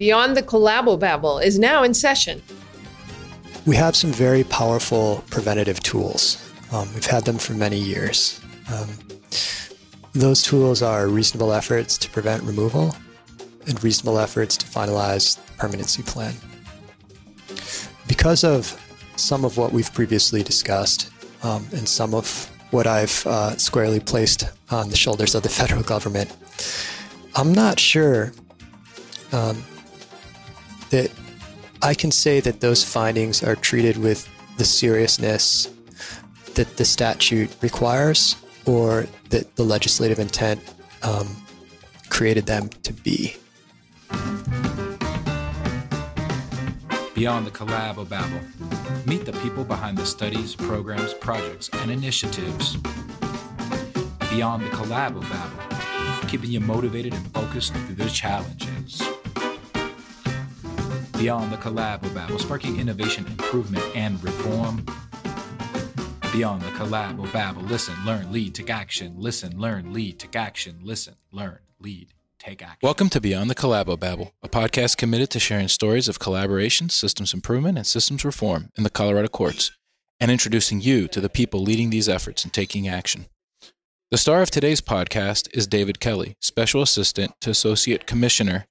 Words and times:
Beyond 0.00 0.36
the 0.36 0.42
Collabobabble 0.42 1.40
is 1.44 1.56
now 1.56 1.84
in 1.84 1.94
session. 1.94 2.42
We 3.64 3.76
have 3.76 3.94
some 3.94 4.10
very 4.10 4.42
powerful 4.42 5.22
preventative 5.30 5.78
tools. 5.84 6.50
Um, 6.72 6.92
we've 6.94 7.06
had 7.06 7.24
them 7.24 7.38
for 7.38 7.52
many 7.52 7.78
years. 7.78 8.40
Um, 8.74 8.88
those 10.12 10.42
tools 10.42 10.82
are 10.82 11.06
reasonable 11.06 11.52
efforts 11.52 11.96
to 11.98 12.10
prevent 12.10 12.42
removal 12.42 12.96
and 13.68 13.82
reasonable 13.84 14.18
efforts 14.18 14.56
to 14.56 14.66
finalize 14.66 15.36
the 15.36 15.52
permanency 15.58 16.02
plan. 16.02 16.34
Because 18.08 18.42
of 18.42 18.76
some 19.14 19.44
of 19.44 19.56
what 19.56 19.72
we've 19.72 19.94
previously 19.94 20.42
discussed 20.42 21.08
um, 21.44 21.68
and 21.70 21.88
some 21.88 22.14
of 22.14 22.50
what 22.72 22.88
I've 22.88 23.24
uh, 23.28 23.56
squarely 23.58 24.00
placed 24.00 24.48
on 24.72 24.90
the 24.90 24.96
shoulders 24.96 25.36
of 25.36 25.44
the 25.44 25.48
federal 25.60 25.84
government, 25.84 26.36
I'm 27.36 27.52
not 27.52 27.78
sure 27.78 28.32
um, 29.30 29.62
that 30.94 31.10
I 31.82 31.92
can 31.92 32.12
say 32.12 32.38
that 32.38 32.60
those 32.60 32.84
findings 32.84 33.42
are 33.42 33.56
treated 33.56 33.96
with 33.96 34.28
the 34.58 34.64
seriousness 34.64 35.68
that 36.54 36.76
the 36.76 36.84
statute 36.84 37.50
requires 37.60 38.36
or 38.64 39.06
that 39.30 39.56
the 39.56 39.64
legislative 39.64 40.20
intent 40.20 40.60
um, 41.02 41.26
created 42.10 42.46
them 42.46 42.68
to 42.84 42.92
be. 42.92 43.34
Beyond 47.16 47.44
the 47.44 47.50
Collabobabble, 47.50 49.04
meet 49.04 49.24
the 49.24 49.32
people 49.42 49.64
behind 49.64 49.98
the 49.98 50.06
studies, 50.06 50.54
programs, 50.54 51.12
projects, 51.14 51.70
and 51.72 51.90
initiatives. 51.90 52.76
Beyond 54.30 54.62
the 54.62 54.70
Collabobabble, 54.70 56.28
keeping 56.28 56.52
you 56.52 56.60
motivated 56.60 57.14
and 57.14 57.34
focused 57.34 57.74
through 57.74 57.96
the 57.96 58.08
challenges. 58.10 59.02
Beyond 61.24 61.50
the 61.50 61.56
Collabobabble, 61.56 62.38
sparking 62.38 62.78
innovation, 62.78 63.24
improvement, 63.26 63.82
and 63.96 64.22
reform. 64.22 64.84
Beyond 66.34 66.60
the 66.60 66.68
Collabobabble, 66.72 67.66
listen, 67.66 67.94
learn, 68.04 68.30
lead, 68.30 68.54
take 68.54 68.68
action. 68.68 69.14
Listen, 69.16 69.58
learn, 69.58 69.94
lead, 69.94 70.18
take 70.18 70.36
action. 70.36 70.80
Listen, 70.82 71.14
learn, 71.32 71.60
lead, 71.80 72.12
take 72.38 72.60
action. 72.60 72.76
Welcome 72.82 73.08
to 73.08 73.22
Beyond 73.22 73.48
the 73.48 73.54
Collabobabble, 73.54 74.32
a 74.42 74.50
podcast 74.50 74.98
committed 74.98 75.30
to 75.30 75.40
sharing 75.40 75.68
stories 75.68 76.08
of 76.08 76.18
collaboration, 76.18 76.90
systems 76.90 77.32
improvement, 77.32 77.78
and 77.78 77.86
systems 77.86 78.22
reform 78.22 78.68
in 78.76 78.84
the 78.84 78.90
Colorado 78.90 79.28
courts, 79.28 79.70
and 80.20 80.30
introducing 80.30 80.82
you 80.82 81.08
to 81.08 81.22
the 81.22 81.30
people 81.30 81.62
leading 81.62 81.88
these 81.88 82.06
efforts 82.06 82.44
and 82.44 82.52
taking 82.52 82.86
action. 82.86 83.24
The 84.10 84.18
star 84.18 84.42
of 84.42 84.50
today's 84.50 84.82
podcast 84.82 85.48
is 85.56 85.66
David 85.66 86.00
Kelly, 86.00 86.36
Special 86.40 86.82
Assistant 86.82 87.32
to 87.40 87.48
Associate 87.48 88.06
Commissioner, 88.06 88.66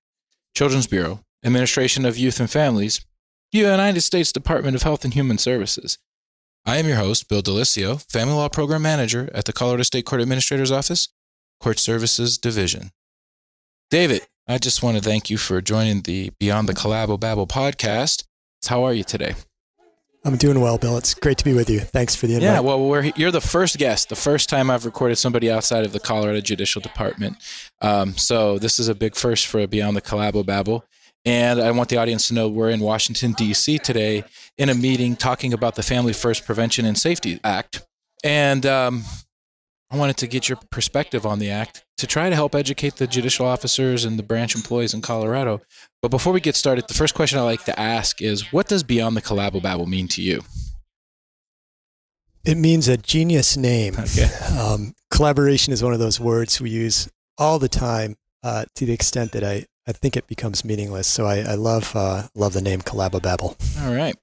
Children's 0.54 0.86
Bureau, 0.86 1.23
Administration 1.44 2.06
of 2.06 2.18
Youth 2.18 2.40
and 2.40 2.50
Families, 2.50 3.06
United 3.52 4.02
States 4.02 4.32
Department 4.32 4.76
of 4.76 4.84
Health 4.84 5.04
and 5.04 5.14
Human 5.14 5.38
Services. 5.38 5.98
I 6.66 6.78
am 6.78 6.88
your 6.88 6.98
host, 6.98 7.28
Bill 7.28 7.42
Delicio, 7.42 8.02
Family 8.10 8.34
Law 8.34 8.50
Program 8.50 8.82
Manager 8.82 9.30
at 9.34 9.46
the 9.46 9.54
Colorado 9.54 9.84
State 9.84 10.06
Court 10.06 10.22
Administrator's 10.22 10.72
Office, 10.72 11.10
Court 11.60 11.78
Services 11.78 12.38
Division. 12.38 12.92
David, 13.90 14.22
I 14.48 14.58
just 14.58 14.82
want 14.82 14.98
to 14.98 15.04
thank 15.04 15.30
you 15.30 15.38
for 15.38 15.62
joining 15.62 16.02
the 16.02 16.32
Beyond 16.40 16.70
the 16.70 16.74
Collabobabble 16.74 17.50
podcast. 17.50 18.24
How 18.66 18.84
are 18.84 18.94
you 18.94 19.04
today? 19.04 19.36
I'm 20.26 20.38
doing 20.38 20.62
well, 20.62 20.78
Bill. 20.78 20.98
It's 20.98 21.14
great 21.14 21.38
to 21.40 21.44
be 21.44 21.54
with 21.54 21.70
you. 21.70 21.82
Thanks 21.82 22.16
for 22.16 22.28
the 22.28 22.36
invite. 22.36 22.48
Yeah, 22.48 22.60
well, 22.62 22.80
we're, 22.88 23.12
you're 23.18 23.32
the 23.32 23.42
first 23.42 23.78
guest, 23.78 24.08
the 24.08 24.16
first 24.16 24.48
time 24.48 24.72
I've 24.72 24.86
recorded 24.86 25.18
somebody 25.18 25.52
outside 25.52 25.84
of 25.84 25.92
the 25.92 26.00
Colorado 26.00 26.40
Judicial 26.40 26.82
Department. 26.82 27.36
Um, 27.82 28.16
so 28.18 28.58
this 28.58 28.80
is 28.80 28.88
a 28.88 28.96
big 28.96 29.16
first 29.16 29.48
for 29.48 29.68
Beyond 29.68 29.98
the 29.98 30.02
Collabobabble. 30.02 30.84
And 31.26 31.62
I 31.62 31.72
want 31.72 31.90
the 31.90 31.98
audience 31.98 32.28
to 32.28 32.34
know 32.34 32.50
we're 32.50 32.70
in 32.70 32.82
Washington, 32.82 33.32
D.C. 33.34 33.80
today 33.80 34.26
in 34.58 34.70
a 34.70 34.74
meeting 34.74 35.16
talking 35.16 35.54
about 35.54 35.76
the 35.76 35.84
Family 35.84 36.12
First 36.12 36.46
Prevention 36.46 36.86
and 36.86 36.98
Safety 36.98 37.40
Act. 37.44 37.86
And 38.24 38.66
um, 38.66 39.04
I 39.90 39.98
wanted 39.98 40.18
to 40.18 40.28
get 40.28 40.50
your 40.50 40.58
perspective 40.70 41.26
on 41.26 41.40
the 41.40 41.50
act 41.50 41.86
to 41.98 42.08
try 42.08 42.30
to 42.30 42.36
help 42.36 42.56
educate 42.56 42.96
the 42.96 43.08
judicial 43.08 43.46
officers 43.46 44.04
and 44.04 44.18
the 44.18 44.24
branch 44.24 44.56
employees 44.56 44.94
in 44.94 45.02
Colorado. 45.02 45.62
But 46.02 46.10
before 46.10 46.34
we 46.34 46.42
get 46.42 46.56
started, 46.56 46.88
the 46.88 46.94
first 46.94 47.14
question 47.14 47.40
I 47.40 47.44
like 47.44 47.64
to 47.66 47.80
ask 47.80 48.22
is 48.22 48.52
what 48.52 48.68
does 48.68 48.84
Beyond 48.84 49.16
the 49.16 49.22
Collabobabble 49.22 49.88
mean 49.88 50.08
to 50.10 50.22
you? 50.22 50.42
It 52.44 52.56
means 52.56 52.88
a 52.88 52.98
genius 52.98 53.56
name. 53.56 53.96
Okay. 53.98 54.30
Um, 54.60 54.94
collaboration 55.10 55.74
is 55.74 55.84
one 55.84 55.94
of 55.94 56.00
those 56.00 56.20
words 56.20 56.62
we 56.62 56.70
use 56.70 57.10
all 57.38 57.58
the 57.58 57.70
time 57.70 58.16
uh, 58.44 58.66
to 58.76 58.86
the 58.86 58.94
extent 58.94 59.32
that 59.32 59.44
I, 59.44 59.66
I 59.88 59.92
think 59.92 60.16
it 60.16 60.28
becomes 60.28 60.64
meaningless. 60.64 61.08
So 61.08 61.26
I, 61.26 61.40
I 61.40 61.56
love 61.56 61.96
uh, 61.96 62.28
love 62.36 62.54
the 62.54 62.62
name 62.62 62.82
Collabobabble. 62.82 63.86
All 63.86 63.94
right. 63.94 64.16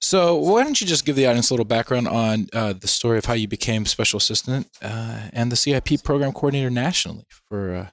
So 0.00 0.34
why 0.34 0.64
don't 0.64 0.80
you 0.80 0.86
just 0.86 1.04
give 1.04 1.14
the 1.14 1.26
audience 1.26 1.50
a 1.50 1.54
little 1.54 1.64
background 1.64 2.08
on 2.08 2.48
uh, 2.52 2.72
the 2.72 2.88
story 2.88 3.18
of 3.18 3.24
how 3.24 3.34
you 3.34 3.46
became 3.46 3.86
special 3.86 4.16
assistant 4.16 4.68
uh, 4.82 5.28
and 5.32 5.50
the 5.50 5.56
CIP 5.56 6.02
program 6.02 6.32
coordinator 6.32 6.70
nationally 6.70 7.24
for 7.48 7.74
uh, 7.74 7.86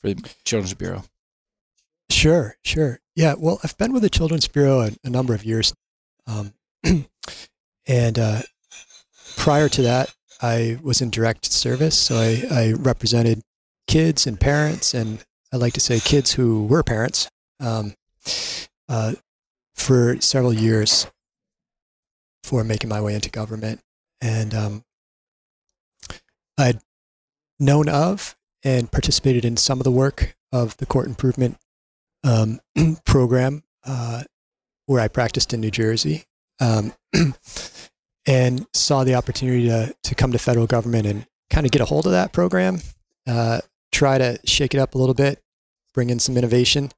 for 0.00 0.14
the 0.14 0.30
Children's 0.44 0.74
Bureau? 0.74 1.04
Sure, 2.10 2.56
sure. 2.64 3.00
Yeah, 3.14 3.34
well, 3.38 3.60
I've 3.62 3.78
been 3.78 3.92
with 3.92 4.02
the 4.02 4.10
Children's 4.10 4.48
Bureau 4.48 4.80
a, 4.80 4.90
a 5.04 5.10
number 5.10 5.34
of 5.34 5.44
years, 5.44 5.72
um, 6.26 6.52
and 7.86 8.18
uh, 8.18 8.42
prior 9.36 9.68
to 9.68 9.82
that, 9.82 10.12
I 10.42 10.78
was 10.82 11.00
in 11.00 11.10
direct 11.10 11.52
service. 11.52 11.96
So 11.96 12.16
I, 12.16 12.44
I 12.50 12.72
represented 12.72 13.42
kids 13.86 14.26
and 14.26 14.40
parents, 14.40 14.94
and 14.94 15.24
I 15.52 15.56
like 15.56 15.72
to 15.74 15.80
say 15.80 16.00
kids 16.00 16.32
who 16.32 16.66
were 16.66 16.82
parents 16.82 17.28
um, 17.58 17.94
uh, 18.88 19.14
for 19.74 20.20
several 20.20 20.52
years 20.52 21.06
before 22.42 22.64
making 22.64 22.88
my 22.88 23.00
way 23.00 23.14
into 23.14 23.30
government. 23.30 23.80
And 24.20 24.54
um, 24.54 24.84
I'd 26.58 26.80
known 27.58 27.88
of 27.88 28.36
and 28.62 28.90
participated 28.90 29.44
in 29.44 29.56
some 29.56 29.80
of 29.80 29.84
the 29.84 29.90
work 29.90 30.36
of 30.52 30.76
the 30.76 30.86
court 30.86 31.06
improvement 31.06 31.56
um, 32.24 32.60
program 33.04 33.62
uh, 33.84 34.24
where 34.86 35.00
I 35.00 35.08
practiced 35.08 35.54
in 35.54 35.60
New 35.60 35.70
Jersey. 35.70 36.24
Um, 36.60 36.92
and 38.26 38.66
saw 38.74 39.04
the 39.04 39.14
opportunity 39.14 39.66
to, 39.66 39.94
to 40.04 40.14
come 40.14 40.32
to 40.32 40.38
federal 40.38 40.66
government 40.66 41.06
and 41.06 41.26
kind 41.48 41.66
of 41.66 41.72
get 41.72 41.80
a 41.80 41.86
hold 41.86 42.06
of 42.06 42.12
that 42.12 42.32
program, 42.32 42.80
uh, 43.26 43.60
try 43.92 44.18
to 44.18 44.38
shake 44.44 44.74
it 44.74 44.78
up 44.78 44.94
a 44.94 44.98
little 44.98 45.14
bit, 45.14 45.42
bring 45.94 46.10
in 46.10 46.18
some 46.18 46.36
innovation, 46.36 46.90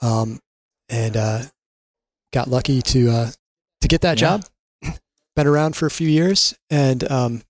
um, 0.00 0.40
and 0.88 1.16
uh, 1.16 1.42
got 2.32 2.48
lucky 2.48 2.82
to 2.82 3.10
uh, 3.10 3.30
to 3.80 3.88
get 3.88 4.00
that 4.02 4.20
Yeah. 4.20 4.38
job. 4.38 4.46
Been 5.36 5.46
around 5.46 5.76
for 5.76 5.86
a 5.86 5.90
few 5.90 6.08
years 6.08 6.54
and 6.68 7.10
um, 7.10 7.42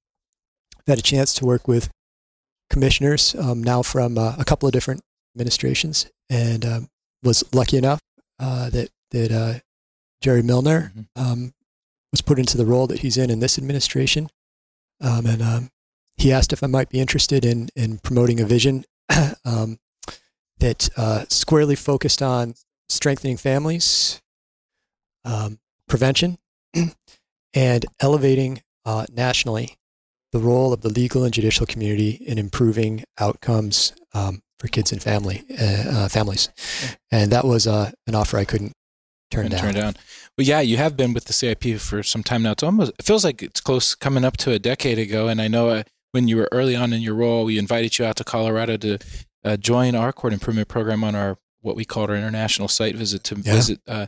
had 0.87 0.99
a 0.99 1.03
chance 1.03 1.35
to 1.35 1.45
work 1.45 1.67
with 1.67 1.91
commissioners 2.71 3.35
um, 3.35 3.63
now 3.63 3.83
from 3.83 4.17
uh, 4.17 4.37
a 4.39 4.45
couple 4.45 4.67
of 4.69 4.73
different 4.73 5.01
administrations, 5.35 6.07
and 6.31 6.65
um, 6.65 6.89
was 7.23 7.43
lucky 7.53 7.77
enough 7.77 8.01
uh, 8.39 8.71
that 8.71 8.91
that 9.11 9.31
uh, 9.33 9.59
Jerry 10.21 10.43
Milner 10.43 10.93
Mhm. 10.97 11.07
um, 11.17 11.55
was 12.13 12.21
put 12.23 12.39
into 12.39 12.57
the 12.57 12.67
role 12.67 12.87
that 12.87 13.01
he's 13.01 13.17
in 13.17 13.31
in 13.31 13.41
this 13.41 13.59
administration, 13.59 14.29
um, 15.01 15.27
and 15.27 15.43
um, 15.43 15.71
he 16.23 16.33
asked 16.33 16.53
if 16.53 16.63
I 16.63 16.69
might 16.69 16.89
be 16.89 17.01
interested 17.01 17.45
in 17.45 17.69
in 17.75 17.99
promoting 17.99 18.41
a 18.41 18.45
vision 18.45 18.85
um, 19.45 19.79
that 20.59 20.89
uh, 20.97 21.25
squarely 21.29 21.75
focused 21.75 22.23
on 22.23 22.55
strengthening 22.89 23.37
families, 23.37 24.23
um, 25.25 25.59
prevention, 25.89 26.39
and 27.55 27.87
elevating 28.01 28.63
uh, 28.85 29.07
nationally 29.13 29.77
the 30.31 30.39
role 30.39 30.73
of 30.73 30.83
the 30.83 30.89
legal 30.89 31.25
and 31.25 31.35
judicial 31.35 31.67
community 31.67 32.11
in 32.11 32.39
improving 32.39 33.05
outcomes 33.19 33.93
um, 34.15 34.43
for 34.59 34.69
kids 34.69 34.93
and 34.93 35.03
family 35.03 35.45
uh, 35.61 36.05
uh, 36.05 36.09
families. 36.09 36.49
And 37.11 37.33
that 37.33 37.45
was 37.45 37.67
uh, 37.67 37.91
an 38.07 38.15
offer 38.15 38.39
I 38.39 38.45
couldn't 38.45 38.73
turn 39.31 39.51
down. 39.51 39.61
turn 39.61 39.75
down. 39.75 39.95
Well, 40.39 40.47
yeah, 40.47 40.61
you 40.61 40.77
have 40.77 40.97
been 40.97 41.13
with 41.13 41.25
the 41.25 41.33
CIP 41.33 41.79
for 41.79 42.03
some 42.03 42.23
time 42.23 42.43
now. 42.43 42.53
It's 42.53 42.63
almost 42.63 42.93
it 42.99 43.05
feels 43.05 43.25
like 43.25 43.43
it's 43.43 43.61
close 43.61 43.95
coming 43.95 44.25
up 44.25 44.37
to 44.39 44.53
a 44.53 44.59
decade 44.59 44.99
ago. 44.99 45.29
And 45.29 45.43
I 45.43 45.49
know 45.49 45.71
uh, 45.71 45.83
when 46.13 46.29
you 46.29 46.37
were 46.37 46.49
early 46.53 46.77
on 46.77 46.93
in 46.93 47.03
your 47.03 47.15
role, 47.15 47.45
we 47.45 47.59
invited 47.59 47.99
you 47.99 48.05
out 48.05 48.17
to 48.17 48.25
Colorado 48.25 48.77
to 48.77 48.99
uh, 49.45 49.57
join 49.57 49.95
our 49.95 50.13
court 50.13 50.33
improvement 50.33 50.69
program 50.69 51.03
on 51.03 51.15
our 51.15 51.39
what 51.63 51.77
we 51.77 51.85
called 51.85 52.11
our 52.11 52.17
international 52.17 52.69
site 52.69 52.95
visit 52.97 53.23
to 53.25 53.37
Yeah. 53.37 53.53
visit 53.53 53.81
uh, 53.89 54.07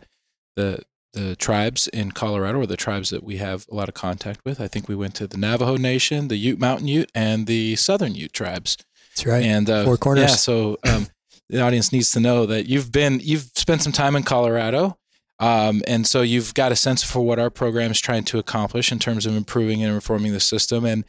the 0.56 0.82
the 1.12 1.36
tribes 1.36 1.86
in 1.88 2.10
Colorado, 2.10 2.58
or 2.58 2.66
the 2.66 2.76
tribes 2.76 3.10
that 3.10 3.22
we 3.22 3.36
have 3.36 3.66
a 3.70 3.74
lot 3.76 3.88
of 3.88 3.94
contact 3.94 4.40
with. 4.44 4.60
I 4.60 4.66
think 4.66 4.88
we 4.88 4.96
went 4.96 5.14
to 5.14 5.28
the 5.28 5.36
Navajo 5.36 5.76
Nation, 5.76 6.26
the 6.26 6.34
Ute 6.36 6.58
Mountain 6.58 6.88
Ute, 6.88 7.08
and 7.14 7.46
the 7.46 7.76
Southern 7.76 8.16
Ute 8.16 8.32
tribes. 8.32 8.76
That's 9.10 9.24
right. 9.26 9.44
And 9.44 9.70
uh, 9.70 9.84
Four 9.84 9.96
corners. 9.96 10.22
Yeah, 10.30 10.34
so 10.36 10.76
um, 10.82 11.06
the 11.48 11.60
audience 11.60 11.92
needs 11.92 12.10
to 12.12 12.20
know 12.20 12.46
that 12.46 12.66
you've 12.66 12.90
been 12.90 13.20
you've 13.22 13.48
spent 13.54 13.82
some 13.82 13.92
time 13.92 14.16
in 14.16 14.24
Colorado, 14.24 14.98
um, 15.38 15.82
and 15.86 16.04
so 16.04 16.22
you've 16.22 16.52
got 16.54 16.72
a 16.72 16.76
sense 16.76 17.04
for 17.04 17.20
what 17.24 17.38
our 17.38 17.48
program 17.50 17.92
is 17.92 18.00
trying 18.00 18.24
to 18.24 18.38
accomplish 18.40 18.90
in 18.90 18.98
terms 18.98 19.24
of 19.24 19.36
improving 19.36 19.84
and 19.84 19.94
reforming 19.94 20.32
the 20.32 20.40
system. 20.40 20.84
And 20.84 21.04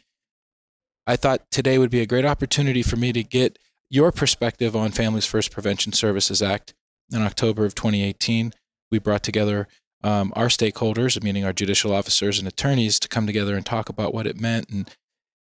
I 1.06 1.16
thought 1.16 1.50
today 1.50 1.78
would 1.78 1.90
be 1.90 2.00
a 2.00 2.06
great 2.06 2.24
opportunity 2.24 2.82
for 2.82 2.96
me 2.96 3.12
to 3.12 3.22
get 3.22 3.58
your 3.88 4.10
perspective 4.10 4.74
on 4.74 4.90
Families 4.90 5.26
First 5.26 5.52
Prevention 5.52 5.92
Services 5.92 6.42
Act 6.42 6.74
in 7.12 7.22
October 7.22 7.64
of 7.64 7.74
2018, 7.74 8.52
we 8.90 8.98
brought 8.98 9.22
together 9.22 9.68
um, 10.02 10.32
our 10.36 10.46
stakeholders, 10.46 11.22
meaning 11.22 11.44
our 11.44 11.52
judicial 11.52 11.92
officers 11.92 12.38
and 12.38 12.48
attorneys, 12.48 12.98
to 13.00 13.08
come 13.08 13.26
together 13.26 13.56
and 13.56 13.64
talk 13.64 13.88
about 13.88 14.14
what 14.14 14.26
it 14.26 14.40
meant. 14.40 14.68
And, 14.70 14.90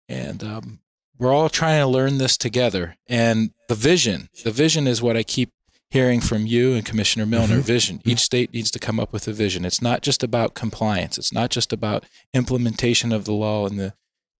and 0.07 0.43
um, 0.43 0.79
we're 1.17 1.33
all 1.33 1.49
trying 1.49 1.81
to 1.81 1.87
learn 1.87 2.17
this 2.17 2.37
together. 2.37 2.97
And 3.07 3.51
the 3.67 3.75
vision, 3.75 4.29
the 4.43 4.51
vision 4.51 4.87
is 4.87 5.01
what 5.01 5.17
I 5.17 5.23
keep 5.23 5.51
hearing 5.89 6.19
from 6.19 6.45
you 6.45 6.73
and 6.73 6.85
Commissioner 6.85 7.25
Milner. 7.25 7.55
Mm-hmm. 7.55 7.61
Vision. 7.61 8.01
Each 8.05 8.19
state 8.19 8.53
needs 8.53 8.71
to 8.71 8.79
come 8.79 8.99
up 8.99 9.13
with 9.13 9.27
a 9.27 9.33
vision. 9.33 9.65
It's 9.65 9.81
not 9.81 10.01
just 10.01 10.23
about 10.23 10.53
compliance. 10.53 11.17
It's 11.17 11.33
not 11.33 11.51
just 11.51 11.71
about 11.71 12.05
implementation 12.33 13.11
of 13.11 13.25
the 13.25 13.33
law 13.33 13.67
and 13.67 13.79
the 13.79 13.93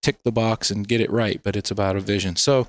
tick 0.06 0.22
the 0.22 0.32
box 0.32 0.70
and 0.70 0.88
get 0.88 1.02
it 1.02 1.10
right, 1.10 1.42
but 1.44 1.56
it's 1.56 1.72
about 1.72 1.96
a 1.96 2.00
vision. 2.00 2.36
So, 2.36 2.68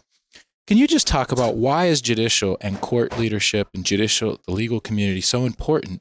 can 0.67 0.79
you 0.79 0.89
just 0.89 1.07
talk 1.07 1.31
about 1.31 1.57
why 1.57 1.87
is 1.87 2.01
judicial 2.01 2.57
and 2.63 2.81
court 2.81 3.19
leadership 3.19 3.69
and 3.75 3.85
judicial 3.85 4.41
the 4.47 4.53
legal 4.53 4.81
community 4.81 5.21
so 5.21 5.45
important 5.45 6.01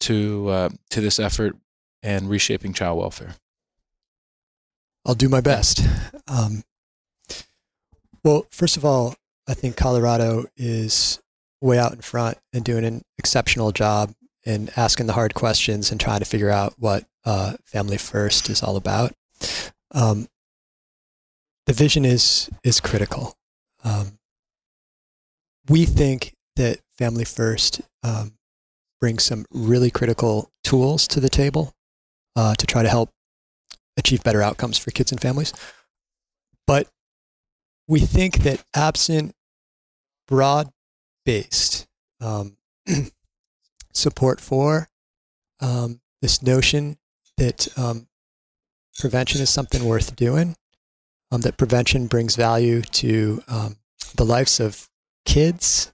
to 0.00 0.48
uh, 0.48 0.68
to 0.90 1.00
this 1.00 1.18
effort 1.18 1.56
and 2.02 2.28
reshaping 2.28 2.74
child 2.74 2.98
welfare? 2.98 3.36
I'll 5.06 5.14
do 5.14 5.30
my 5.30 5.40
best. 5.40 5.80
Um, 6.28 6.62
well, 8.22 8.46
first 8.50 8.76
of 8.76 8.84
all, 8.84 9.14
I 9.48 9.54
think 9.54 9.76
Colorado 9.76 10.44
is 10.56 11.20
way 11.62 11.78
out 11.78 11.92
in 11.92 12.02
front 12.02 12.36
and 12.52 12.64
doing 12.64 12.84
an 12.84 13.02
exceptional 13.18 13.72
job 13.72 14.12
in 14.44 14.68
asking 14.76 15.06
the 15.06 15.14
hard 15.14 15.32
questions 15.32 15.90
and 15.90 15.98
trying 15.98 16.18
to 16.18 16.24
figure 16.26 16.50
out 16.50 16.74
what 16.78 17.06
uh, 17.24 17.54
Family 17.64 17.96
First 17.96 18.50
is 18.50 18.62
all 18.62 18.76
about. 18.76 19.14
Um, 19.92 20.28
the 21.66 21.72
vision 21.72 22.04
is 22.04 22.48
is 22.64 22.80
critical. 22.80 23.34
Um, 23.84 24.18
we 25.68 25.84
think 25.84 26.34
that 26.56 26.80
Family 26.96 27.24
First 27.24 27.80
um, 28.02 28.34
brings 29.00 29.24
some 29.24 29.44
really 29.50 29.90
critical 29.90 30.50
tools 30.64 31.06
to 31.08 31.20
the 31.20 31.28
table 31.28 31.74
uh, 32.34 32.54
to 32.54 32.66
try 32.66 32.82
to 32.82 32.88
help 32.88 33.10
achieve 33.96 34.22
better 34.22 34.42
outcomes 34.42 34.78
for 34.78 34.90
kids 34.90 35.12
and 35.12 35.20
families. 35.20 35.52
But 36.66 36.88
we 37.88 38.00
think 38.00 38.38
that 38.38 38.64
absent 38.74 39.34
broad 40.26 40.70
based 41.24 41.86
um, 42.20 42.56
support 43.92 44.40
for 44.40 44.88
um, 45.60 46.00
this 46.22 46.42
notion 46.42 46.98
that 47.36 47.68
um, 47.78 48.08
prevention 48.98 49.40
is 49.40 49.50
something 49.50 49.84
worth 49.84 50.16
doing, 50.16 50.56
um, 51.30 51.40
that 51.42 51.56
prevention 51.56 52.06
brings 52.06 52.36
value 52.36 52.82
to 52.82 53.42
um, 53.48 53.76
the 54.14 54.24
lives 54.24 54.60
of 54.60 54.88
kids, 55.24 55.92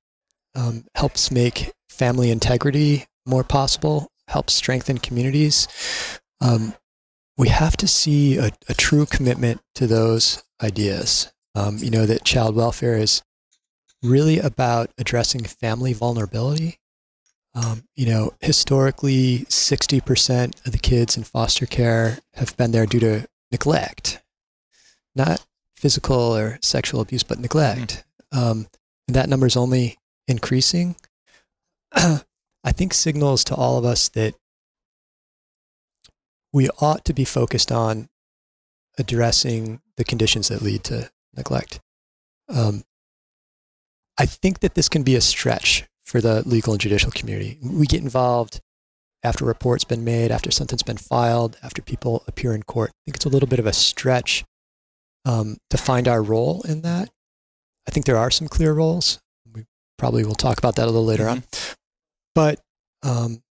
um, 0.55 0.84
helps 0.94 1.31
make 1.31 1.73
family 1.88 2.31
integrity 2.31 3.06
more 3.26 3.44
possible, 3.44 4.11
helps 4.29 4.55
strengthen 4.55 4.99
communities. 4.99 5.69
we 7.38 7.49
have 7.49 7.76
to 7.79 7.88
see 7.88 8.37
a, 8.37 8.50
a, 8.69 8.75
true 8.75 9.06
commitment 9.06 9.61
to 9.75 9.87
those 9.87 10.43
ideas. 10.62 11.32
you 11.79 11.90
know, 11.90 12.05
that 12.05 12.25
child 12.25 12.55
welfare 12.55 12.96
is 12.96 13.23
really 14.02 14.38
about 14.38 14.90
addressing 14.99 15.44
family 15.44 15.93
vulnerability. 15.93 16.79
Um, 17.55 17.84
you 17.94 18.06
know, 18.06 18.32
historically, 18.40 19.40
60% 19.49 20.67
of 20.67 20.73
the 20.73 20.79
kids 20.79 21.17
in 21.17 21.25
foster 21.25 21.67
care 21.67 22.19
have 22.34 22.56
been 22.56 22.73
there 22.73 22.87
due 22.87 23.00
to 23.00 23.26
neglect, 23.50 24.23
not 25.14 25.44
physical 25.76 26.37
or 26.37 26.59
sexual 26.62 27.00
abuse, 27.00 27.23
but 27.23 27.38
neglect. 27.38 28.05
Mm. 28.32 28.38
Um, 28.38 28.67
and 29.09 29.17
that 29.17 29.29
number 29.29 29.47
is 29.47 29.56
only 29.56 29.99
increasing. 30.29 30.97
I 31.93 32.73
think 32.73 32.94
signals 32.94 33.44
to 33.44 33.55
all 33.55 33.79
of 33.79 33.85
us 33.85 34.09
that 34.11 34.35
we 36.53 36.69
ought 36.81 37.05
to 37.06 37.12
be 37.12 37.25
focused 37.25 37.73
on 37.73 38.09
addressing 38.99 39.81
the 39.97 40.05
conditions 40.05 40.49
that 40.49 40.62
lead 40.62 40.85
to 40.85 41.11
neglect. 41.35 41.81
Um, 42.49 42.85
I 44.19 44.26
think 44.26 44.61
that 44.61 44.75
this 44.75 44.88
can 44.88 45.03
be 45.03 45.17
a 45.17 45.20
stretch 45.20 45.85
for 46.05 46.20
the 46.20 46.47
legal 46.47 46.75
and 46.75 46.81
judicial 46.81 47.11
community. 47.11 47.58
We 47.62 47.87
get 47.87 48.03
involved 48.03 48.61
after 49.25 49.44
a 49.44 49.49
report's 49.49 49.85
been 49.85 50.05
made, 50.05 50.31
after 50.31 50.50
something's 50.50 50.82
been 50.82 50.97
filed, 50.97 51.56
after 51.62 51.81
people 51.81 52.23
appear 52.26 52.53
in 52.53 52.62
court. 52.62 52.91
I 52.91 52.99
think 53.06 53.17
it's 53.17 53.25
a 53.25 53.31
little 53.31 53.49
bit 53.49 53.58
of 53.58 53.67
a 53.67 53.73
stretch 53.73 54.44
um, 55.25 55.59
to 55.71 55.77
find 55.77 56.09
our 56.09 56.23
role 56.23 56.63
in 56.63 56.83
that. 56.83 57.11
I 57.87 57.91
think 57.91 58.07
there 58.07 58.17
are 58.17 58.31
some 58.31 58.49
clear 58.49 58.73
roles. 58.73 59.21
We 59.53 59.65
probably 59.99 60.25
will 60.25 60.35
talk 60.35 60.59
about 60.59 60.77
that 60.77 60.85
a 60.85 60.91
little 60.91 61.05
later 61.05 61.25
mm-hmm. 61.25 61.39
on. 61.39 61.45
But 62.35 62.61
um, 63.03 63.43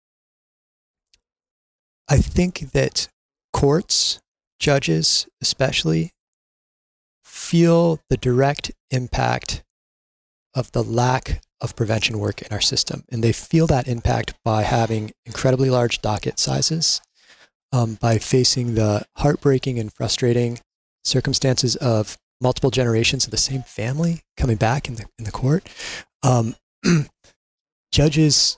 I 2.10 2.18
think 2.18 2.72
that 2.72 3.08
courts, 3.54 4.20
judges 4.60 5.28
especially, 5.42 6.12
feel 7.24 8.00
the 8.10 8.18
direct 8.18 8.72
impact 8.90 9.64
of 10.54 10.72
the 10.72 10.84
lack 10.84 11.42
of 11.62 11.76
prevention 11.76 12.20
work 12.20 12.42
in 12.42 12.52
our 12.52 12.62
system. 12.62 13.04
And 13.10 13.24
they 13.24 13.32
feel 13.32 13.68
that 13.68 13.88
impact 13.88 14.34
by 14.44 14.64
having 14.64 15.12
incredibly 15.26 15.70
large 15.70 16.02
docket 16.02 16.40
sizes, 16.40 17.02
um, 17.72 17.96
by 17.96 18.18
facing 18.18 18.76
the 18.76 19.06
heartbreaking 19.18 19.80
and 19.80 19.94
frustrating 19.94 20.60
circumstances 21.04 21.76
of 21.78 22.18
multiple 22.42 22.72
generations 22.72 23.26
of 23.26 23.32
the 23.32 23.38
same 23.38 23.64
family 23.64 24.22
coming 24.38 24.56
back 24.58 24.88
in 24.88 24.96
the, 24.96 25.06
in 25.20 25.26
the 25.26 25.32
court. 25.32 25.68
Um, 26.24 26.56
judges 27.92 28.58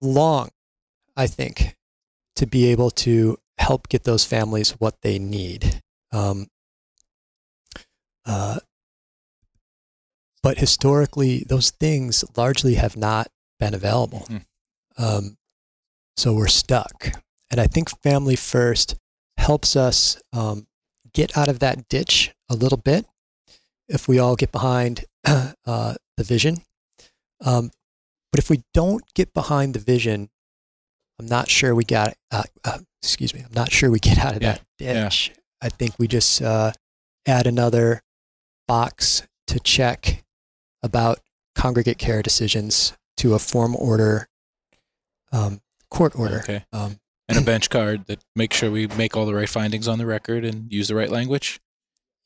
long, 0.00 0.48
I 1.16 1.26
think, 1.26 1.76
to 2.36 2.46
be 2.46 2.66
able 2.66 2.90
to 2.90 3.38
help 3.58 3.88
get 3.88 4.04
those 4.04 4.24
families 4.24 4.72
what 4.72 5.00
they 5.02 5.18
need. 5.18 5.80
Um, 6.12 6.48
uh, 8.26 8.58
but 10.42 10.58
historically, 10.58 11.44
those 11.48 11.70
things 11.70 12.24
largely 12.36 12.74
have 12.74 12.96
not 12.96 13.28
been 13.58 13.74
available. 13.74 14.26
Mm. 14.28 14.44
Um, 14.98 15.36
so 16.16 16.34
we're 16.34 16.48
stuck. 16.48 17.12
And 17.50 17.60
I 17.60 17.66
think 17.66 17.90
Family 18.02 18.36
First 18.36 18.96
helps 19.36 19.76
us 19.76 20.20
um, 20.32 20.66
get 21.14 21.36
out 21.36 21.48
of 21.48 21.60
that 21.60 21.88
ditch 21.88 22.34
a 22.48 22.54
little 22.54 22.78
bit 22.78 23.06
if 23.88 24.08
we 24.08 24.18
all 24.18 24.36
get 24.36 24.52
behind 24.52 25.04
uh, 25.24 25.94
the 26.16 26.24
vision. 26.24 26.58
Um, 27.40 27.70
but 28.32 28.38
if 28.38 28.50
we 28.50 28.62
don't 28.72 29.02
get 29.14 29.32
behind 29.32 29.74
the 29.74 29.80
vision, 29.80 30.28
I'm 31.18 31.26
not 31.26 31.48
sure 31.48 31.74
we 31.74 31.84
got, 31.84 32.14
uh, 32.30 32.42
uh, 32.64 32.78
excuse 33.02 33.32
me, 33.32 33.40
I'm 33.40 33.54
not 33.54 33.70
sure 33.70 33.90
we 33.90 34.00
get 34.00 34.18
out 34.18 34.36
of 34.36 34.42
yeah. 34.42 34.52
that 34.52 34.62
ditch. 34.78 35.30
Yeah. 35.32 35.40
I 35.62 35.68
think 35.68 35.94
we 35.98 36.08
just 36.08 36.42
uh, 36.42 36.72
add 37.26 37.46
another 37.46 38.02
box 38.66 39.22
to 39.46 39.60
check 39.60 40.24
about 40.82 41.20
congregate 41.54 41.98
care 41.98 42.22
decisions 42.22 42.92
to 43.18 43.34
a 43.34 43.38
form 43.38 43.76
order, 43.76 44.28
um, 45.32 45.60
court 45.90 46.18
order. 46.18 46.38
Okay. 46.40 46.64
Um, 46.72 46.98
and 47.28 47.38
a 47.38 47.40
bench 47.44 47.70
card 47.70 48.06
that 48.06 48.24
makes 48.34 48.56
sure 48.56 48.70
we 48.70 48.86
make 48.86 49.16
all 49.16 49.26
the 49.26 49.34
right 49.34 49.48
findings 49.48 49.88
on 49.88 49.98
the 49.98 50.06
record 50.06 50.44
and 50.44 50.72
use 50.72 50.88
the 50.88 50.94
right 50.94 51.10
language. 51.10 51.60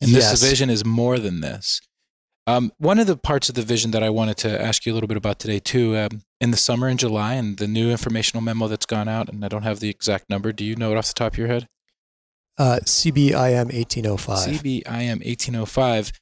And 0.00 0.10
yes. 0.10 0.30
this 0.30 0.48
vision 0.48 0.70
is 0.70 0.84
more 0.84 1.18
than 1.18 1.40
this. 1.40 1.80
Um, 2.46 2.72
one 2.78 2.98
of 2.98 3.06
the 3.06 3.16
parts 3.16 3.50
of 3.50 3.56
the 3.56 3.62
vision 3.62 3.90
that 3.90 4.02
I 4.02 4.08
wanted 4.08 4.38
to 4.38 4.62
ask 4.62 4.86
you 4.86 4.92
a 4.92 4.94
little 4.94 5.08
bit 5.08 5.18
about 5.18 5.38
today, 5.38 5.58
too, 5.58 5.96
um, 5.98 6.22
in 6.40 6.50
the 6.50 6.56
summer 6.56 6.88
in 6.88 6.96
July, 6.96 7.34
and 7.34 7.58
the 7.58 7.66
new 7.66 7.90
informational 7.90 8.42
memo 8.42 8.68
that's 8.68 8.86
gone 8.86 9.06
out, 9.06 9.28
and 9.28 9.44
I 9.44 9.48
don't 9.48 9.64
have 9.64 9.80
the 9.80 9.90
exact 9.90 10.30
number. 10.30 10.50
Do 10.52 10.64
you 10.64 10.74
know 10.74 10.90
it 10.90 10.96
off 10.96 11.08
the 11.08 11.14
top 11.14 11.34
of 11.34 11.38
your 11.38 11.48
head? 11.48 11.68
Uh, 12.56 12.78
CBIM 12.84 13.72
1805. 13.74 14.38
CBIM 14.38 15.26
1805 15.26 16.12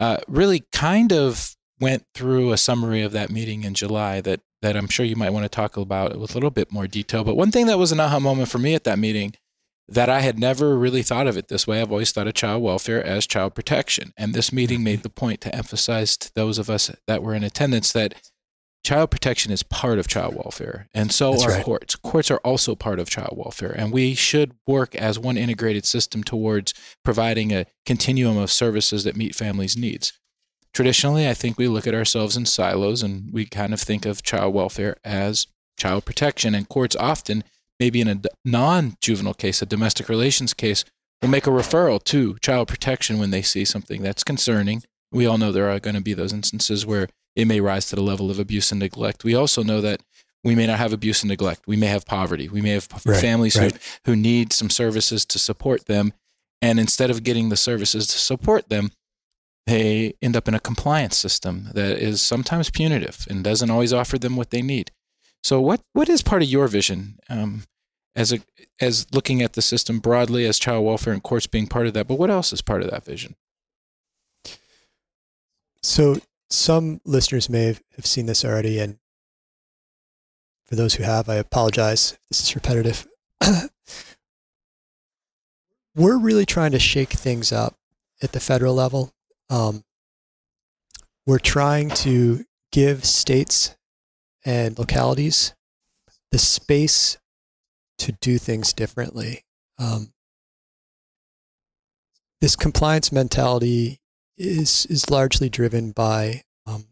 uh, 0.00 0.16
really 0.26 0.64
kind 0.72 1.12
of 1.12 1.54
went 1.80 2.04
through 2.12 2.50
a 2.50 2.56
summary 2.56 3.02
of 3.02 3.12
that 3.12 3.30
meeting 3.30 3.62
in 3.62 3.74
July 3.74 4.20
that 4.20 4.40
that 4.62 4.76
I'm 4.76 4.88
sure 4.88 5.06
you 5.06 5.16
might 5.16 5.30
want 5.30 5.44
to 5.44 5.48
talk 5.48 5.76
about 5.76 6.18
with 6.18 6.32
a 6.32 6.34
little 6.34 6.50
bit 6.50 6.72
more 6.72 6.86
detail. 6.86 7.24
But 7.24 7.36
one 7.36 7.50
thing 7.50 7.66
that 7.66 7.78
was 7.78 7.92
an 7.92 8.00
aha 8.00 8.18
moment 8.18 8.48
for 8.48 8.58
me 8.58 8.74
at 8.74 8.84
that 8.84 8.98
meeting 8.98 9.34
that 9.88 10.10
I 10.10 10.20
had 10.20 10.38
never 10.38 10.76
really 10.76 11.02
thought 11.02 11.26
of 11.26 11.36
it 11.36 11.48
this 11.48 11.66
way. 11.66 11.80
I've 11.80 11.90
always 11.90 12.12
thought 12.12 12.26
of 12.26 12.34
child 12.34 12.62
welfare 12.62 13.02
as 13.02 13.26
child 13.26 13.54
protection. 13.54 14.12
And 14.16 14.34
this 14.34 14.52
meeting 14.52 14.84
made 14.84 14.96
mm-hmm. 14.96 15.02
the 15.02 15.10
point 15.10 15.40
to 15.42 15.54
emphasize 15.54 16.16
to 16.18 16.34
those 16.34 16.58
of 16.58 16.68
us 16.68 16.90
that 17.06 17.22
were 17.22 17.34
in 17.34 17.42
attendance 17.42 17.92
that 17.92 18.14
child 18.84 19.10
protection 19.10 19.50
is 19.50 19.62
part 19.62 19.98
of 19.98 20.06
child 20.06 20.34
welfare. 20.34 20.88
And 20.92 21.10
so 21.10 21.32
That's 21.32 21.44
are 21.44 21.50
right. 21.50 21.64
courts. 21.64 21.96
Courts 21.96 22.30
are 22.30 22.38
also 22.38 22.74
part 22.74 23.00
of 23.00 23.08
child 23.08 23.34
welfare. 23.36 23.70
And 23.70 23.92
we 23.92 24.14
should 24.14 24.54
work 24.66 24.94
as 24.94 25.18
one 25.18 25.38
integrated 25.38 25.86
system 25.86 26.22
towards 26.22 26.74
providing 27.02 27.52
a 27.52 27.66
continuum 27.86 28.36
of 28.36 28.50
services 28.50 29.04
that 29.04 29.16
meet 29.16 29.34
families' 29.34 29.76
needs 29.76 30.12
traditionally, 30.72 31.28
I 31.28 31.34
think 31.34 31.58
we 31.58 31.68
look 31.68 31.86
at 31.86 31.94
ourselves 31.94 32.36
in 32.36 32.46
silos 32.46 33.02
and 33.02 33.32
we 33.32 33.46
kind 33.46 33.72
of 33.72 33.80
think 33.80 34.06
of 34.06 34.22
child 34.22 34.54
welfare 34.54 34.96
as 35.04 35.46
child 35.76 36.04
protection. 36.04 36.54
And 36.54 36.68
courts 36.68 36.96
often, 36.96 37.44
maybe 37.80 38.00
in 38.00 38.08
a 38.08 38.20
non 38.44 38.96
juvenile 39.00 39.34
case, 39.34 39.62
a 39.62 39.66
domestic 39.66 40.08
relations 40.08 40.54
case, 40.54 40.84
will 41.22 41.28
make 41.28 41.46
a 41.46 41.50
referral 41.50 42.02
to 42.04 42.36
child 42.40 42.68
protection 42.68 43.18
when 43.18 43.30
they 43.30 43.42
see 43.42 43.64
something 43.64 44.02
that's 44.02 44.24
concerning. 44.24 44.82
We 45.10 45.26
all 45.26 45.38
know 45.38 45.52
there 45.52 45.70
are 45.70 45.80
going 45.80 45.96
to 45.96 46.02
be 46.02 46.14
those 46.14 46.32
instances 46.32 46.84
where 46.84 47.08
it 47.34 47.46
may 47.46 47.60
rise 47.60 47.86
to 47.86 47.96
the 47.96 48.02
level 48.02 48.30
of 48.30 48.38
abuse 48.38 48.70
and 48.72 48.78
neglect. 48.80 49.24
We 49.24 49.34
also 49.34 49.62
know 49.62 49.80
that 49.80 50.02
we 50.44 50.54
may 50.54 50.66
not 50.66 50.78
have 50.78 50.92
abuse 50.92 51.22
and 51.22 51.28
neglect. 51.30 51.62
We 51.66 51.76
may 51.76 51.86
have 51.86 52.06
poverty. 52.06 52.48
We 52.48 52.60
may 52.60 52.70
have 52.70 52.88
Right, 53.04 53.20
families 53.20 53.56
right. 53.58 53.72
who 54.04 54.12
who 54.12 54.16
need 54.16 54.52
some 54.52 54.70
services 54.70 55.24
to 55.26 55.38
support 55.38 55.86
them, 55.86 56.12
and 56.62 56.78
instead 56.78 57.10
of 57.10 57.24
getting 57.24 57.48
the 57.48 57.56
services 57.56 58.06
to 58.08 58.18
support 58.18 58.68
them, 58.68 58.90
they 59.68 60.14
end 60.22 60.34
up 60.34 60.48
in 60.48 60.54
a 60.54 60.60
compliance 60.60 61.16
system 61.16 61.68
that 61.74 61.98
is 61.98 62.22
sometimes 62.22 62.70
punitive 62.70 63.26
and 63.28 63.44
doesn't 63.44 63.70
always 63.70 63.92
offer 63.92 64.18
them 64.18 64.34
what 64.34 64.50
they 64.50 64.62
need. 64.62 64.90
So, 65.42 65.60
what 65.60 65.82
what 65.92 66.08
is 66.08 66.22
part 66.22 66.42
of 66.42 66.48
your 66.48 66.68
vision 66.68 67.18
um, 67.28 67.64
as 68.16 68.32
a 68.32 68.40
as 68.80 69.06
looking 69.12 69.42
at 69.42 69.52
the 69.52 69.62
system 69.62 69.98
broadly 69.98 70.46
as 70.46 70.58
child 70.58 70.84
welfare 70.84 71.12
and 71.12 71.22
courts 71.22 71.46
being 71.46 71.66
part 71.66 71.86
of 71.86 71.94
that? 71.94 72.08
But 72.08 72.18
what 72.18 72.30
else 72.30 72.52
is 72.52 72.62
part 72.62 72.82
of 72.82 72.90
that 72.90 73.04
vision? 73.04 73.36
So 75.82 76.16
some 76.50 77.00
listeners 77.04 77.48
may 77.48 77.66
have, 77.66 78.06
seen 78.06 78.26
this 78.26 78.44
already, 78.44 78.78
and 78.78 78.98
for 80.64 80.76
those 80.76 80.94
who 80.94 81.04
have, 81.04 81.28
I 81.28 81.36
apologize. 81.36 82.18
This 82.30 82.42
is 82.42 82.54
repetitive. 82.54 83.06
We're 85.94 86.18
really 86.18 86.46
trying 86.46 86.72
to 86.72 86.78
shake 86.78 87.10
things 87.10 87.52
up 87.52 87.76
at 88.22 88.32
the 88.32 88.40
federal 88.40 88.74
level. 88.74 89.12
Um, 89.50 89.84
we're 91.26 91.38
trying 91.38 91.90
to 91.90 92.44
give 92.72 93.04
states 93.04 93.76
and 94.44 94.78
localities 94.78 95.54
the 96.30 96.38
space 96.38 97.18
to 97.98 98.12
do 98.12 98.38
things 98.38 98.72
differently. 98.72 99.44
Um, 99.78 100.12
this 102.40 102.56
compliance 102.56 103.10
mentality 103.10 104.00
is 104.36 104.86
is 104.86 105.10
largely 105.10 105.48
driven 105.48 105.90
by 105.90 106.42
um, 106.66 106.86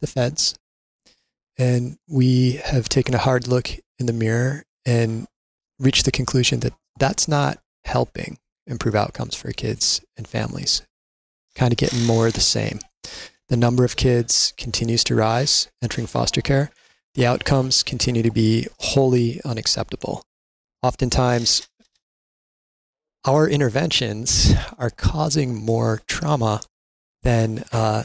the 0.00 0.06
feds, 0.06 0.58
and 1.58 1.98
we 2.08 2.52
have 2.64 2.88
taken 2.88 3.14
a 3.14 3.18
hard 3.18 3.46
look 3.46 3.70
in 3.98 4.06
the 4.06 4.12
mirror 4.12 4.64
and 4.86 5.26
reached 5.78 6.04
the 6.04 6.10
conclusion 6.10 6.60
that 6.60 6.72
that's 6.98 7.28
not 7.28 7.58
helping 7.84 8.38
improve 8.66 8.94
outcomes 8.94 9.34
for 9.34 9.52
kids 9.52 10.00
and 10.16 10.26
families. 10.26 10.82
Kind 11.54 11.72
of 11.72 11.76
getting 11.78 12.04
more 12.04 12.26
of 12.26 12.32
the 12.34 12.40
same. 12.40 12.80
The 13.48 13.56
number 13.56 13.84
of 13.84 13.96
kids 13.96 14.52
continues 14.56 15.04
to 15.04 15.14
rise 15.14 15.68
entering 15.82 16.06
foster 16.06 16.40
care. 16.40 16.70
The 17.14 17.26
outcomes 17.26 17.82
continue 17.82 18.22
to 18.22 18.30
be 18.30 18.66
wholly 18.78 19.40
unacceptable. 19.44 20.24
Oftentimes, 20.82 21.68
our 23.24 23.48
interventions 23.48 24.52
are 24.78 24.90
causing 24.90 25.54
more 25.54 26.02
trauma 26.06 26.60
than 27.22 27.64
uh, 27.72 28.04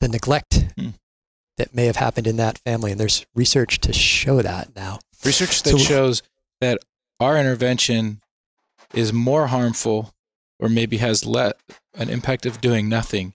the 0.00 0.08
neglect 0.08 0.64
Hmm. 0.76 0.90
that 1.58 1.74
may 1.74 1.86
have 1.86 1.96
happened 1.96 2.26
in 2.26 2.36
that 2.36 2.58
family. 2.58 2.90
And 2.92 2.98
there's 3.00 3.24
research 3.34 3.78
to 3.80 3.92
show 3.92 4.42
that 4.42 4.74
now. 4.74 4.98
Research 5.24 5.62
that 5.62 5.70
So- 5.70 5.78
shows 5.78 6.22
that 6.60 6.78
our 7.20 7.36
intervention 7.38 8.20
is 8.94 9.12
more 9.12 9.48
harmful, 9.48 10.14
or 10.58 10.68
maybe 10.68 10.96
has 10.98 11.24
let 11.24 11.58
an 11.94 12.08
impact 12.08 12.46
of 12.46 12.60
doing 12.60 12.88
nothing. 12.88 13.34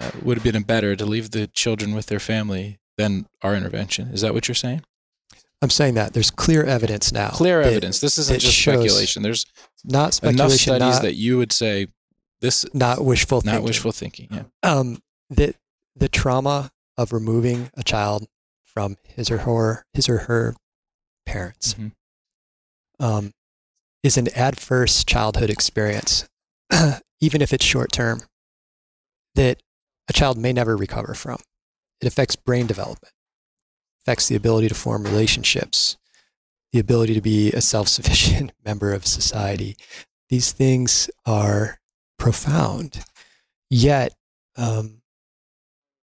Uh, 0.00 0.10
would 0.22 0.36
have 0.36 0.44
been 0.44 0.62
better 0.62 0.94
to 0.94 1.04
leave 1.04 1.32
the 1.32 1.48
children 1.48 1.92
with 1.92 2.06
their 2.06 2.20
family 2.20 2.78
than 2.96 3.26
our 3.42 3.56
intervention. 3.56 4.08
Is 4.12 4.20
that 4.20 4.32
what 4.32 4.46
you're 4.46 4.54
saying? 4.54 4.82
I'm 5.60 5.70
saying 5.70 5.94
that 5.94 6.12
there's 6.12 6.30
clear 6.30 6.62
evidence 6.64 7.10
now. 7.10 7.30
Clear 7.30 7.62
that- 7.64 7.70
evidence. 7.72 7.98
This 8.00 8.16
isn't 8.16 8.38
just 8.40 8.56
speculation. 8.60 9.24
There's 9.24 9.44
Not 9.84 10.22
enough 10.22 10.52
studies 10.52 10.78
not, 10.80 11.02
that 11.02 11.14
you 11.14 11.36
would 11.38 11.50
say 11.50 11.88
this 12.40 12.64
not 12.72 13.04
wishful 13.04 13.38
not 13.38 13.44
thinking. 13.54 13.64
wishful 13.64 13.90
thinking. 13.90 14.28
Yeah. 14.30 14.42
um, 14.62 15.02
that 15.30 15.56
the 15.96 16.08
trauma 16.08 16.70
of 16.96 17.12
removing 17.12 17.70
a 17.74 17.82
child 17.82 18.28
from 18.64 18.98
his 19.02 19.32
or 19.32 19.38
her 19.38 19.84
his 19.94 20.08
or 20.08 20.18
her 20.18 20.54
parents 21.26 21.74
Mhm. 21.74 21.90
um, 23.00 23.32
is 24.04 24.16
an 24.16 24.28
adverse 24.36 25.02
childhood 25.02 25.50
experience, 25.50 26.28
even 27.20 27.42
if 27.42 27.52
it's 27.52 27.64
short 27.64 27.92
term, 27.92 28.22
that 29.34 29.62
a 30.08 30.12
child 30.12 30.38
may 30.38 30.52
never 30.52 30.76
recover 30.76 31.14
from. 31.14 31.38
It 32.00 32.06
affects 32.06 32.36
brain 32.36 32.66
development, 32.66 33.12
affects 34.02 34.28
the 34.28 34.36
ability 34.36 34.68
to 34.68 34.74
form 34.74 35.02
relationships, 35.04 35.96
the 36.72 36.78
ability 36.78 37.14
to 37.14 37.20
be 37.20 37.50
a 37.52 37.60
self 37.60 37.88
sufficient 37.88 38.52
member 38.64 38.92
of 38.92 39.06
society. 39.06 39.76
These 40.28 40.52
things 40.52 41.08
are 41.26 41.78
profound. 42.18 43.04
Yet, 43.70 44.14
um, 44.56 45.02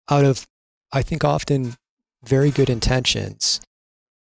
out 0.09 0.25
of, 0.25 0.47
I 0.91 1.01
think, 1.01 1.23
often 1.23 1.75
very 2.23 2.51
good 2.51 2.69
intentions, 2.69 3.61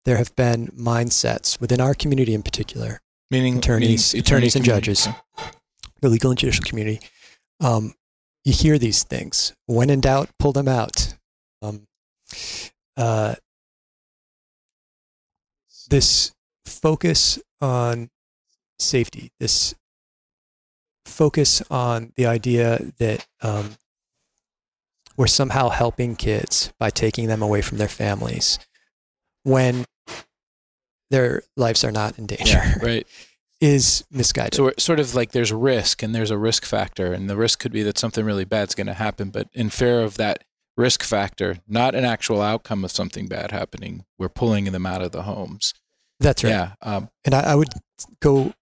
there 0.05 0.17
have 0.17 0.35
been 0.35 0.67
mindsets 0.67 1.59
within 1.61 1.79
our 1.81 1.93
community 1.93 2.33
in 2.33 2.41
particular, 2.43 3.00
Meaning 3.29 3.57
Attorneys- 3.59 4.13
meaning 4.13 4.25
attorneys 4.25 4.55
and 4.55 4.65
community. 4.65 4.93
judges. 4.93 5.07
The 6.01 6.10
legal 6.10 6.31
and 6.31 6.39
judicial 6.39 6.63
community. 6.63 7.00
Um, 7.60 7.93
you 8.43 8.53
hear 8.53 8.77
these 8.77 9.03
things. 9.03 9.53
When 9.67 9.89
in 9.89 10.01
doubt, 10.01 10.29
pull 10.39 10.51
them 10.51 10.67
out. 10.67 11.15
Um, 11.62 11.88
uh, 12.98 13.36
this 15.89 16.31
focus 16.65 17.39
on 17.60 18.10
safety, 18.79 19.31
this 19.39 19.75
focus 21.05 21.62
on 21.70 22.13
the 22.15 22.25
idea 22.25 22.91
that 22.98 23.27
um, 23.41 23.75
we're 25.17 25.27
somehow 25.27 25.70
helping 25.70 26.15
kids 26.15 26.74
by 26.79 26.89
taking 26.89 27.27
them 27.27 27.41
away 27.41 27.62
from 27.62 27.77
their 27.77 27.88
families 27.88 28.58
when 29.43 29.86
their 31.10 31.43
lives 31.58 31.84
are 31.84 31.91
not 31.91 32.17
in 32.17 32.25
danger 32.25 32.46
Yeah, 32.53 32.75
right. 32.81 33.08
is 33.61 34.03
misguided. 34.11 34.55
So 34.55 34.71
sort 34.77 34.99
of 34.99 35.13
like 35.15 35.31
there's 35.31 35.53
risk 35.53 36.01
and 36.03 36.13
there's 36.13 36.31
a 36.31 36.37
risk 36.37 36.65
factor, 36.65 37.13
and 37.13 37.29
the 37.29 37.37
risk 37.37 37.59
could 37.59 37.71
be 37.71 37.83
that 37.83 37.97
something 37.97 38.25
really 38.25 38.43
bad's 38.43 38.75
going 38.75 38.87
to 38.87 38.93
happen. 38.93 39.29
But 39.29 39.47
in 39.53 39.69
fear 39.69 40.01
of 40.01 40.17
that 40.17 40.43
risk 40.75 41.03
factor, 41.03 41.57
not 41.67 41.93
an 41.93 42.03
actual 42.03 42.41
outcome 42.41 42.83
of 42.83 42.91
something 42.91 43.27
bad 43.27 43.51
happening, 43.51 44.03
we're 44.17 44.29
pulling 44.29 44.65
them 44.65 44.85
out 44.85 45.01
of 45.03 45.11
the 45.11 45.23
homes. 45.23 45.73
That's 46.19 46.43
right. 46.43 46.49
Yeah. 46.49 46.71
Um, 46.81 47.09
And 47.23 47.35
I, 47.35 47.51
I 47.51 47.55
would 47.55 47.69
go 48.19 48.53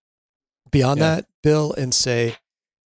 beyond 0.70 1.00
Yeah. 1.00 1.16
that, 1.16 1.26
Bill, 1.44 1.74
and 1.74 1.94
say 1.94 2.36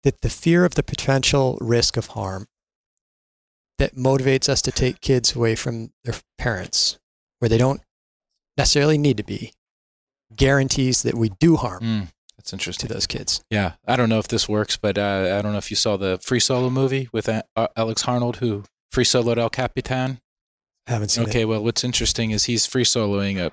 that 0.02 0.22
the 0.22 0.30
fear 0.30 0.64
of 0.64 0.74
the 0.74 0.82
potential 0.82 1.58
risk 1.60 1.96
of 1.96 2.08
harm 2.08 2.46
that 3.78 3.94
motivates 3.94 4.48
us 4.48 4.60
to 4.62 4.72
take 4.72 5.00
kids 5.00 5.34
away 5.36 5.54
from 5.54 5.92
their 6.04 6.14
parents 6.38 6.98
where 7.38 7.48
they 7.48 7.58
don't 7.58 7.82
necessarily 8.56 8.98
need 8.98 9.16
to 9.16 9.22
be 9.22 9.52
guarantees 10.37 11.02
that 11.02 11.14
we 11.14 11.30
do 11.40 11.56
harm 11.56 11.82
mm, 11.82 12.08
that's 12.37 12.50
to 12.50 12.56
interesting. 12.56 12.88
those 12.88 13.06
kids. 13.06 13.42
Yeah. 13.50 13.72
I 13.87 13.96
don't 13.96 14.08
know 14.08 14.18
if 14.18 14.28
this 14.28 14.49
works, 14.49 14.76
but 14.76 14.96
uh, 14.96 15.37
I 15.38 15.42
don't 15.42 15.52
know 15.52 15.58
if 15.58 15.70
you 15.70 15.76
saw 15.76 15.96
the 15.96 16.18
Free 16.22 16.40
Solo 16.40 16.70
movie 16.70 17.08
with 17.12 17.28
uh, 17.28 17.42
Alex 17.76 18.04
Honnold, 18.04 18.37
who 18.37 18.64
free 18.90 19.04
soloed 19.04 19.38
El 19.38 19.50
Capitan. 19.50 20.20
I 20.87 20.92
haven't 20.92 21.10
seen 21.10 21.25
it. 21.25 21.28
Okay, 21.28 21.42
it. 21.42 21.44
well, 21.46 21.62
what's 21.62 21.84
interesting 21.84 22.30
is 22.30 22.44
he's 22.44 22.66
free 22.66 22.84
soloing 22.84 23.38
a, 23.38 23.52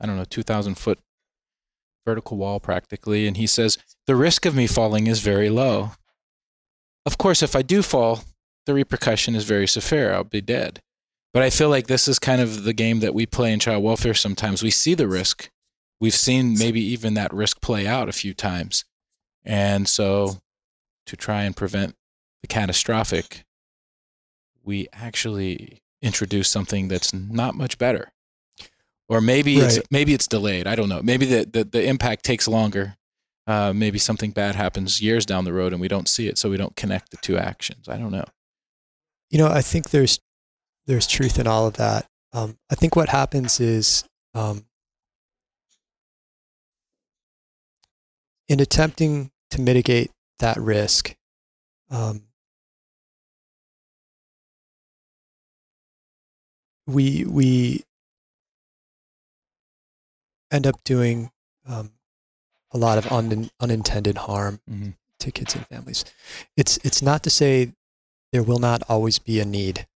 I 0.00 0.06
don't 0.06 0.16
know, 0.16 0.24
2,000 0.24 0.76
foot 0.76 0.98
vertical 2.04 2.36
wall 2.36 2.58
practically. 2.58 3.26
And 3.26 3.36
he 3.36 3.46
says, 3.46 3.78
the 4.06 4.16
risk 4.16 4.46
of 4.46 4.54
me 4.54 4.66
falling 4.66 5.06
is 5.06 5.20
very 5.20 5.50
low. 5.50 5.92
Of 7.04 7.18
course, 7.18 7.42
if 7.42 7.54
I 7.54 7.62
do 7.62 7.82
fall, 7.82 8.24
the 8.66 8.74
repercussion 8.74 9.34
is 9.34 9.44
very 9.44 9.66
severe. 9.66 10.12
I'll 10.12 10.24
be 10.24 10.40
dead. 10.40 10.80
But 11.32 11.42
I 11.42 11.50
feel 11.50 11.68
like 11.68 11.86
this 11.86 12.08
is 12.08 12.18
kind 12.18 12.40
of 12.40 12.64
the 12.64 12.72
game 12.72 13.00
that 13.00 13.14
we 13.14 13.26
play 13.26 13.52
in 13.52 13.60
child 13.60 13.84
welfare 13.84 14.14
sometimes. 14.14 14.62
We 14.62 14.70
see 14.70 14.94
the 14.94 15.08
risk. 15.08 15.50
We've 16.00 16.14
seen 16.14 16.56
maybe 16.58 16.80
even 16.80 17.14
that 17.14 17.32
risk 17.32 17.60
play 17.60 17.86
out 17.86 18.08
a 18.08 18.12
few 18.12 18.34
times. 18.34 18.84
And 19.44 19.88
so 19.88 20.38
to 21.06 21.16
try 21.16 21.42
and 21.42 21.56
prevent 21.56 21.96
the 22.42 22.46
catastrophic, 22.46 23.44
we 24.62 24.88
actually 24.92 25.82
introduce 26.02 26.48
something 26.48 26.88
that's 26.88 27.12
not 27.12 27.54
much 27.54 27.78
better. 27.78 28.12
Or 29.08 29.20
maybe 29.20 29.56
it's 29.56 29.78
maybe 29.90 30.12
it's 30.12 30.28
delayed. 30.28 30.66
I 30.66 30.76
don't 30.76 30.90
know. 30.90 31.00
Maybe 31.02 31.24
the, 31.24 31.48
the, 31.50 31.64
the 31.64 31.84
impact 31.86 32.24
takes 32.24 32.46
longer. 32.46 32.96
Uh, 33.46 33.72
maybe 33.74 33.98
something 33.98 34.30
bad 34.30 34.54
happens 34.54 35.00
years 35.00 35.24
down 35.24 35.44
the 35.44 35.54
road 35.54 35.72
and 35.72 35.80
we 35.80 35.88
don't 35.88 36.06
see 36.06 36.28
it, 36.28 36.36
so 36.36 36.50
we 36.50 36.58
don't 36.58 36.76
connect 36.76 37.10
the 37.10 37.16
two 37.16 37.38
actions. 37.38 37.88
I 37.88 37.96
don't 37.96 38.12
know. 38.12 38.26
You 39.30 39.38
know, 39.38 39.48
I 39.48 39.62
think 39.62 39.88
there's 39.90 40.20
there's 40.86 41.06
truth 41.06 41.38
in 41.38 41.46
all 41.46 41.66
of 41.66 41.74
that. 41.78 42.06
Um, 42.34 42.58
I 42.70 42.74
think 42.74 42.94
what 42.94 43.08
happens 43.08 43.60
is 43.60 44.04
um, 44.34 44.66
in 48.48 48.60
attempting 48.60 49.30
to 49.50 49.60
mitigate 49.60 50.10
that 50.38 50.56
risk, 50.58 51.14
um, 51.90 52.22
we 56.86 57.24
we 57.24 57.84
end 60.50 60.66
up 60.66 60.82
doing 60.84 61.30
um, 61.66 61.90
a 62.72 62.78
lot 62.78 62.98
of 62.98 63.10
un, 63.12 63.50
unintended 63.60 64.16
harm 64.18 64.60
Mhm. 64.68 64.96
to 65.20 65.30
kids 65.30 65.54
and 65.54 65.66
families. 65.66 66.04
It's 66.56 66.78
it's 66.78 67.02
not 67.02 67.22
to 67.24 67.30
say 67.30 67.72
there 68.32 68.42
will 68.42 68.58
not 68.58 68.82
always 68.88 69.18
be 69.18 69.40
a 69.40 69.44
need 69.44 69.86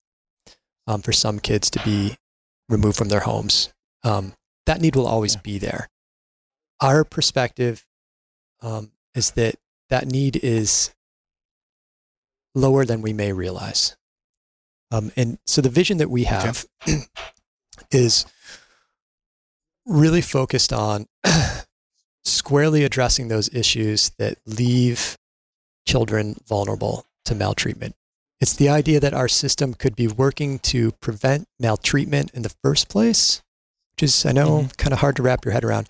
um, 0.87 1.03
for 1.03 1.13
some 1.13 1.39
kids 1.39 1.71
to 1.71 1.83
be 1.85 2.17
removed 2.69 2.97
from 2.97 3.09
their 3.09 3.21
homes. 3.21 3.73
Um, 4.03 4.35
that 4.67 4.81
need 4.81 4.97
will 4.97 5.07
always 5.07 5.37
be 5.37 5.59
there. 5.59 5.89
Our 6.81 7.05
perspective 7.05 7.87
um, 8.63 8.91
is 9.15 9.33
that 9.33 9.57
that 9.91 10.07
need 10.07 10.37
is 10.43 10.95
lower 12.55 12.85
than 12.85 13.03
we 13.03 13.13
may 13.13 13.33
realize. 13.33 13.97
Um, 14.91 15.11
and 15.17 15.39
so 15.47 15.61
the 15.61 15.69
vision 15.69 15.99
that 15.99 16.11
we 16.11 16.25
have 16.25 16.67
okay. 16.87 16.99
is 17.91 18.27
really 19.87 20.21
focused 20.21 20.73
on 20.73 21.07
squarely 22.25 22.85
addressing 22.85 23.29
those 23.29 23.53
issues 23.55 24.11
that 24.19 24.39
leave 24.47 25.17
children 25.87 26.37
vulnerable 26.47 27.07
to 27.25 27.35
maltreatment. 27.35 27.95
It's 28.41 28.55
the 28.55 28.69
idea 28.69 29.01
that 29.01 29.15
our 29.15 29.29
system 29.29 29.75
could 29.75 29.97
be 29.97 30.09
working 30.09 30.59
to 30.61 30.93
prevent 30.93 31.47
maltreatment 31.59 32.33
in 32.35 32.43
the 32.43 32.55
first 32.63 32.89
place, 32.89 33.43
which 33.95 34.03
is, 34.05 34.27
I 34.27 34.33
know, 34.33 34.59
mm-hmm. 34.59 34.69
kind 34.77 34.93
of 34.93 35.01
hard 35.01 35.17
to 35.17 35.23
wrap 35.23 35.45
your 35.45 35.53
head 35.53 35.65
around, 35.65 35.89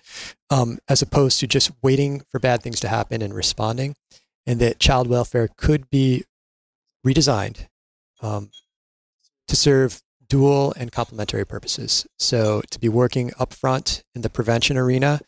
um, 0.49 0.79
as 0.87 1.01
opposed 1.01 1.39
to 1.39 1.47
just 1.47 1.71
waiting 1.81 2.23
for 2.29 2.39
bad 2.39 2.61
things 2.61 2.79
to 2.81 2.87
happen 2.87 3.21
and 3.21 3.33
responding. 3.33 3.95
And 4.45 4.59
that 4.59 4.79
child 4.79 5.07
welfare 5.07 5.49
could 5.57 5.89
be 5.89 6.25
redesigned 7.05 7.67
um, 8.21 8.51
to 9.47 9.55
serve 9.55 10.01
dual 10.27 10.73
and 10.77 10.91
complementary 10.91 11.45
purposes. 11.45 12.05
So, 12.19 12.61
to 12.71 12.79
be 12.79 12.89
working 12.89 13.31
upfront 13.31 14.03
in 14.15 14.21
the 14.21 14.29
prevention 14.29 14.77
arena 14.77 15.21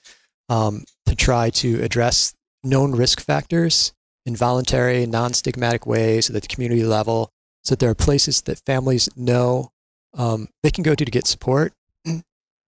um, 0.49 0.83
to 1.05 1.15
try 1.15 1.49
to 1.51 1.81
address 1.81 2.33
known 2.63 2.93
risk 2.93 3.21
factors 3.21 3.93
in 4.25 4.35
voluntary, 4.35 5.05
non 5.05 5.31
stigmatic 5.31 5.85
ways 5.85 6.29
at 6.29 6.33
the 6.33 6.47
community 6.47 6.83
level, 6.83 7.31
so 7.63 7.73
that 7.73 7.79
there 7.79 7.89
are 7.89 7.95
places 7.95 8.41
that 8.41 8.59
families 8.65 9.07
know 9.15 9.71
um, 10.15 10.49
they 10.63 10.71
can 10.71 10.83
go 10.83 10.95
to 10.95 11.05
to 11.05 11.11
get 11.11 11.27
support. 11.27 11.73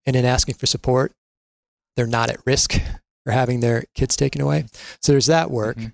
And 0.08 0.16
in 0.16 0.24
asking 0.24 0.54
for 0.54 0.64
support, 0.64 1.12
they're 1.94 2.06
not 2.06 2.30
at 2.30 2.40
risk 2.46 2.72
for 3.24 3.30
having 3.30 3.60
their 3.60 3.84
kids 3.94 4.16
taken 4.16 4.40
away. 4.40 4.64
So 5.02 5.12
there's 5.12 5.26
that 5.26 5.50
work, 5.50 5.76
mm-hmm. 5.76 5.88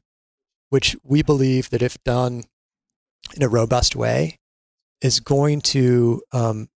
which 0.70 0.94
we 1.02 1.24
believe 1.24 1.70
that 1.70 1.82
if 1.82 2.02
done 2.04 2.44
in 3.34 3.42
a 3.42 3.48
robust 3.48 3.96
way, 3.96 4.38
is 5.02 5.18
going 5.18 5.62
to 5.62 6.22
um, 6.30 6.68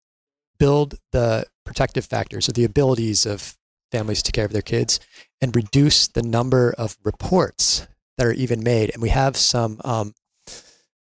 build 0.58 0.96
the 1.12 1.46
protective 1.64 2.04
factors 2.04 2.48
or 2.48 2.52
the 2.52 2.64
abilities 2.64 3.24
of 3.24 3.56
families 3.92 4.20
to 4.24 4.32
care 4.32 4.48
for 4.48 4.52
their 4.52 4.60
kids 4.60 4.98
and 5.40 5.54
reduce 5.54 6.08
the 6.08 6.22
number 6.22 6.74
of 6.76 6.98
reports 7.04 7.86
that 8.16 8.26
are 8.26 8.32
even 8.32 8.64
made. 8.64 8.90
And 8.92 9.00
we 9.00 9.10
have 9.10 9.36
some 9.36 9.80
um, 9.84 10.12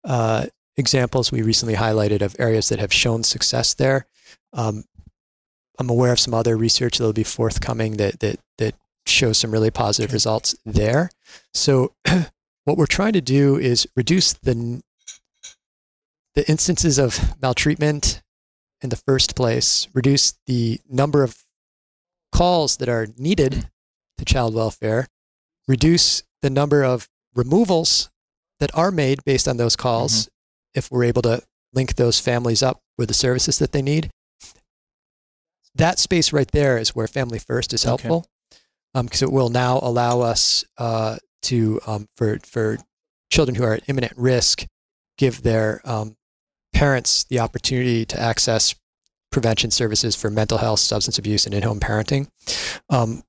uh, 0.03 0.47
examples 0.77 1.31
we 1.31 1.43
recently 1.43 1.77
highlighted 1.77 2.23
of 2.23 2.35
areas 2.41 2.71
that 2.71 2.81
have 2.81 2.93
shown 2.93 3.23
success 3.23 3.73
there. 3.75 4.09
Um, 4.53 4.83
I'm 5.79 5.91
aware 5.91 6.13
of 6.13 6.21
some 6.21 6.35
other 6.35 6.57
research 6.57 6.99
that 6.99 7.05
will 7.05 7.13
be 7.13 7.25
forthcoming 7.25 7.97
that 7.97 8.21
that 8.21 8.41
that 8.59 8.75
shows 9.07 9.39
some 9.39 9.51
really 9.51 9.71
positive 9.71 10.11
okay. 10.11 10.15
results 10.15 10.55
there. 10.65 11.11
So 11.53 11.95
what 12.65 12.77
we're 12.79 12.87
trying 12.87 13.13
to 13.15 13.21
do 13.21 13.57
is 13.57 13.87
reduce 13.97 14.33
the 14.33 14.83
the 16.35 16.49
instances 16.49 16.99
of 16.99 17.41
maltreatment 17.41 18.23
in 18.83 18.91
the 18.91 18.97
first 18.97 19.37
place, 19.37 19.89
reduce 19.95 20.35
the 20.47 20.81
number 20.89 21.23
of 21.23 21.45
calls 22.33 22.77
that 22.79 22.89
are 22.89 23.07
needed 23.17 23.71
to 24.19 24.25
child 24.25 24.55
welfare, 24.55 25.07
reduce 25.69 26.23
the 26.43 26.51
number 26.51 26.85
of 26.85 27.09
removals 27.35 28.11
that 28.61 28.77
are 28.77 28.91
made 28.91 29.25
based 29.25 29.49
on 29.49 29.57
those 29.57 29.77
calls 29.77 30.13
mm-hmm. 30.13 30.79
if 30.79 30.91
we're 30.91 31.05
able 31.05 31.23
to 31.23 31.43
link 31.73 31.95
those 31.95 32.21
families 32.21 32.63
up 32.63 32.81
with 32.99 33.09
the 33.09 33.15
services 33.15 33.59
that 33.59 33.73
they 33.73 33.83
need. 33.83 34.11
That 35.77 35.99
space 35.99 36.33
right 36.33 36.51
there 36.51 36.79
is 36.79 36.95
where 36.95 37.09
Family 37.09 37.39
First 37.39 37.73
is 37.73 37.83
helpful 37.83 38.27
because 38.93 39.23
okay. 39.23 39.27
um, 39.27 39.29
it 39.31 39.33
will 39.33 39.49
now 39.49 39.81
allow 39.83 40.21
us 40.21 40.65
uh, 40.79 41.17
to, 41.43 41.81
um, 41.87 42.09
for, 42.17 42.39
for 42.45 42.79
children 43.31 43.57
who 43.57 43.65
are 43.65 43.75
at 43.75 43.89
imminent 43.89 44.13
risk, 44.17 44.67
give 45.19 45.43
their 45.43 45.81
um, 45.85 46.17
parents 46.73 47.25
the 47.25 47.41
opportunity 47.41 48.05
to 48.05 48.21
access 48.21 48.75
prevention 49.33 49.71
services 49.71 50.15
for 50.15 50.31
mental 50.31 50.59
health, 50.59 50.79
substance 50.79 51.19
abuse, 51.19 51.45
and 51.45 51.55
in 51.55 51.63
home 51.63 51.81
parenting. 51.81 52.29
Um, 52.89 53.23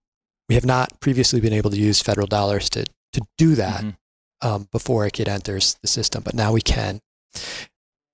we 0.47 0.55
have 0.55 0.65
not 0.65 0.99
previously 0.99 1.41
been 1.41 1.53
able 1.53 1.71
to 1.71 1.77
use 1.77 2.01
federal 2.01 2.27
dollars 2.27 2.69
to, 2.71 2.86
to 3.13 3.21
do 3.38 3.55
that 3.55 3.84
mm-hmm. 3.84 4.47
um, 4.47 4.67
before 4.71 5.05
a 5.05 5.10
kid 5.10 5.27
enters 5.27 5.77
the 5.81 5.88
system, 5.88 6.21
but 6.23 6.36
now 6.36 6.51
we 6.53 6.62
can. 6.62 6.99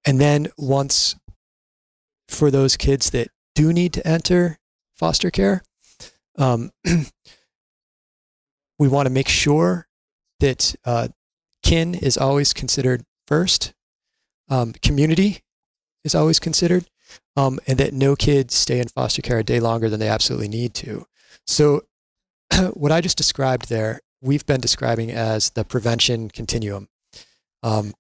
And 0.06 0.20
then 0.22 0.48
once 0.58 1.16
for 2.30 2.50
those 2.50 2.78
kids 2.78 3.10
that 3.10 3.28
do 3.62 3.72
need 3.72 3.94
to 3.94 4.08
enter 4.08 4.58
foster 4.96 5.30
care, 5.30 5.62
um, 6.38 6.72
we 8.80 8.88
want 8.88 9.06
to 9.06 9.14
make 9.14 9.28
sure 9.28 9.88
that 10.40 10.76
uh, 10.84 11.10
kin 11.62 11.94
is 11.94 12.18
always 12.18 12.54
considered 12.54 13.04
first 13.28 13.74
um, 14.50 14.74
community 14.82 15.44
is 16.04 16.16
always 16.16 16.40
considered, 16.40 16.90
um, 17.38 17.60
and 17.68 17.78
that 17.78 17.94
no 17.94 18.16
kids 18.16 18.56
stay 18.56 18.80
in 18.80 18.88
foster 18.88 19.22
care 19.22 19.38
a 19.38 19.44
day 19.44 19.60
longer 19.60 19.90
than 19.90 20.00
they 20.00 20.08
absolutely 20.08 20.48
need 20.48 20.74
to. 20.74 21.06
So, 21.46 21.84
what 22.74 22.92
I 22.92 23.00
just 23.00 23.18
described 23.18 23.70
there, 23.70 24.00
we've 24.22 24.46
been 24.46 24.60
describing 24.60 25.12
as 25.12 25.52
the 25.52 25.64
prevention 25.64 26.30
continuum. 26.30 26.90
Um, 27.62 27.94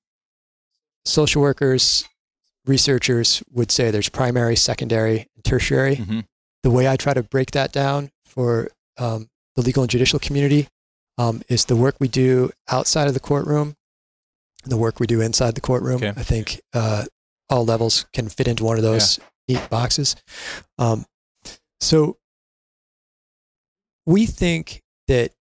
social 1.06 1.44
workers, 1.44 2.04
researchers 2.66 3.44
would 3.52 3.72
say 3.72 3.92
there's 3.92 4.10
primary, 4.10 4.56
secondary, 4.56 5.28
and 5.36 5.44
tertiary. 5.44 5.98
Mm-hmm. 5.98 6.20
The 6.64 6.72
way 6.72 6.88
I 6.88 6.96
try 6.96 7.14
to 7.14 7.24
break 7.24 7.52
that 7.52 7.72
down 7.72 8.12
for 8.26 8.70
um, 8.98 9.30
the 9.56 9.62
legal 9.62 9.84
and 9.84 9.90
judicial 9.90 10.20
community 10.20 10.68
um, 11.18 11.42
is 11.50 11.66
the 11.66 11.76
work 11.76 11.96
we 12.00 12.08
do 12.08 12.52
outside 12.70 13.08
of 13.08 13.14
the 13.14 13.20
courtroom 13.20 13.76
the 14.64 14.78
work 14.78 15.00
we 15.00 15.08
do 15.08 15.22
inside 15.22 15.56
the 15.56 15.62
courtroom. 15.62 15.98
Okay. 15.98 16.10
I 16.10 16.24
think 16.24 16.62
uh, 16.74 17.06
all 17.50 17.66
levels 17.66 18.06
can 18.14 18.30
fit 18.30 18.48
into 18.48 18.64
one 18.64 18.78
of 18.78 18.84
those 18.84 19.20
yeah. 19.48 19.60
neat 19.60 19.70
boxes. 19.70 20.16
Um, 20.78 21.06
so 21.80 22.18
we 24.06 24.26
think 24.26 24.82
that 25.08 25.32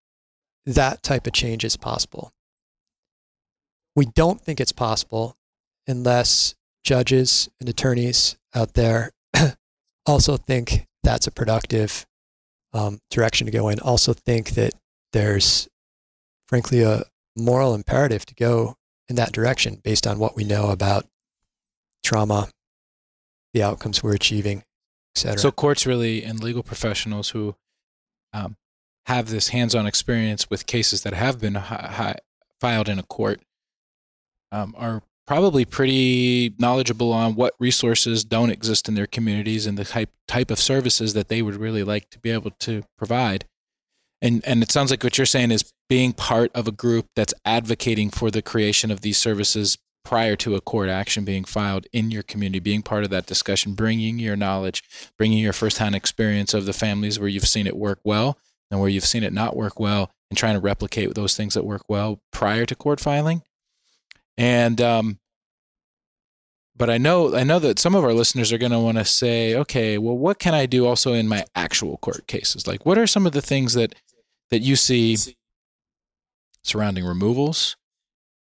that 0.66 1.02
type 1.02 1.26
of 1.26 1.32
change 1.32 1.64
is 1.64 1.76
possible. 1.76 2.32
We 3.94 4.06
don't 4.06 4.40
think 4.40 4.60
it's 4.60 4.72
possible 4.72 5.36
unless 5.86 6.54
judges 6.84 7.48
and 7.60 7.68
attorneys 7.68 8.36
out 8.54 8.74
there 8.74 9.10
also 10.06 10.36
think 10.36 10.86
that's 11.02 11.26
a 11.26 11.30
productive 11.30 12.06
um, 12.72 12.98
direction 13.10 13.46
to 13.46 13.50
go 13.52 13.68
in. 13.68 13.80
Also 13.80 14.12
think 14.12 14.50
that 14.50 14.72
there's, 15.12 15.68
frankly, 16.48 16.82
a 16.82 17.04
moral 17.36 17.74
imperative 17.74 18.26
to 18.26 18.34
go 18.34 18.76
in 19.08 19.16
that 19.16 19.32
direction 19.32 19.80
based 19.82 20.06
on 20.06 20.18
what 20.18 20.36
we 20.36 20.44
know 20.44 20.70
about 20.70 21.06
trauma, 22.04 22.48
the 23.52 23.62
outcomes 23.62 24.02
we're 24.02 24.14
achieving, 24.14 24.62
etc. 25.16 25.38
So 25.38 25.50
courts 25.50 25.86
really 25.86 26.22
and 26.22 26.42
legal 26.42 26.62
professionals 26.62 27.30
who 27.30 27.56
um, 28.32 28.56
have 29.06 29.28
this 29.28 29.48
hands-on 29.48 29.86
experience 29.86 30.48
with 30.48 30.66
cases 30.66 31.02
that 31.02 31.14
have 31.14 31.40
been 31.40 31.56
hi- 31.56 31.90
hi- 31.92 32.18
filed 32.60 32.88
in 32.88 32.98
a 32.98 33.02
court 33.02 33.40
um, 34.52 34.74
are 34.78 35.02
probably 35.30 35.64
pretty 35.64 36.52
knowledgeable 36.58 37.12
on 37.12 37.36
what 37.36 37.54
resources 37.60 38.24
don't 38.24 38.50
exist 38.50 38.88
in 38.88 38.96
their 38.96 39.06
communities 39.06 39.64
and 39.64 39.78
the 39.78 39.84
type 39.84 40.10
type 40.26 40.50
of 40.50 40.58
services 40.58 41.14
that 41.14 41.28
they 41.28 41.40
would 41.40 41.54
really 41.54 41.84
like 41.84 42.10
to 42.10 42.18
be 42.18 42.32
able 42.32 42.50
to 42.50 42.82
provide. 42.98 43.44
And 44.20 44.42
and 44.44 44.60
it 44.60 44.72
sounds 44.72 44.90
like 44.90 45.04
what 45.04 45.16
you're 45.18 45.26
saying 45.26 45.52
is 45.52 45.72
being 45.88 46.12
part 46.12 46.50
of 46.52 46.66
a 46.66 46.72
group 46.72 47.06
that's 47.14 47.32
advocating 47.44 48.10
for 48.10 48.32
the 48.32 48.42
creation 48.42 48.90
of 48.90 49.02
these 49.02 49.18
services 49.18 49.78
prior 50.04 50.34
to 50.34 50.56
a 50.56 50.60
court 50.60 50.88
action 50.88 51.24
being 51.24 51.44
filed 51.44 51.86
in 51.92 52.10
your 52.10 52.24
community, 52.24 52.58
being 52.58 52.82
part 52.82 53.04
of 53.04 53.10
that 53.10 53.26
discussion, 53.26 53.74
bringing 53.74 54.18
your 54.18 54.34
knowledge, 54.34 54.82
bringing 55.16 55.38
your 55.38 55.52
firsthand 55.52 55.94
experience 55.94 56.54
of 56.54 56.66
the 56.66 56.72
families 56.72 57.20
where 57.20 57.28
you've 57.28 57.46
seen 57.46 57.68
it 57.68 57.76
work 57.76 58.00
well 58.02 58.36
and 58.68 58.80
where 58.80 58.88
you've 58.88 59.04
seen 59.04 59.22
it 59.22 59.32
not 59.32 59.54
work 59.54 59.78
well, 59.78 60.10
and 60.28 60.36
trying 60.36 60.54
to 60.54 60.60
replicate 60.60 61.14
those 61.14 61.36
things 61.36 61.54
that 61.54 61.64
work 61.64 61.82
well 61.88 62.20
prior 62.32 62.66
to 62.66 62.74
court 62.74 62.98
filing. 62.98 63.42
And 64.40 64.80
um, 64.80 65.18
but 66.74 66.88
I 66.88 66.96
know 66.96 67.36
I 67.36 67.44
know 67.44 67.58
that 67.58 67.78
some 67.78 67.94
of 67.94 68.04
our 68.04 68.14
listeners 68.14 68.52
are 68.52 68.58
going 68.58 68.72
to 68.72 68.78
want 68.78 68.96
to 68.96 69.04
say, 69.04 69.54
okay, 69.54 69.98
well, 69.98 70.16
what 70.16 70.38
can 70.38 70.54
I 70.54 70.64
do 70.64 70.86
also 70.86 71.12
in 71.12 71.28
my 71.28 71.44
actual 71.54 71.98
court 71.98 72.26
cases? 72.26 72.66
Like, 72.66 72.86
what 72.86 72.96
are 72.96 73.06
some 73.06 73.26
of 73.26 73.32
the 73.32 73.42
things 73.42 73.74
that 73.74 73.94
that 74.50 74.60
you 74.60 74.76
see 74.76 75.16
surrounding 76.62 77.04
removals, 77.04 77.76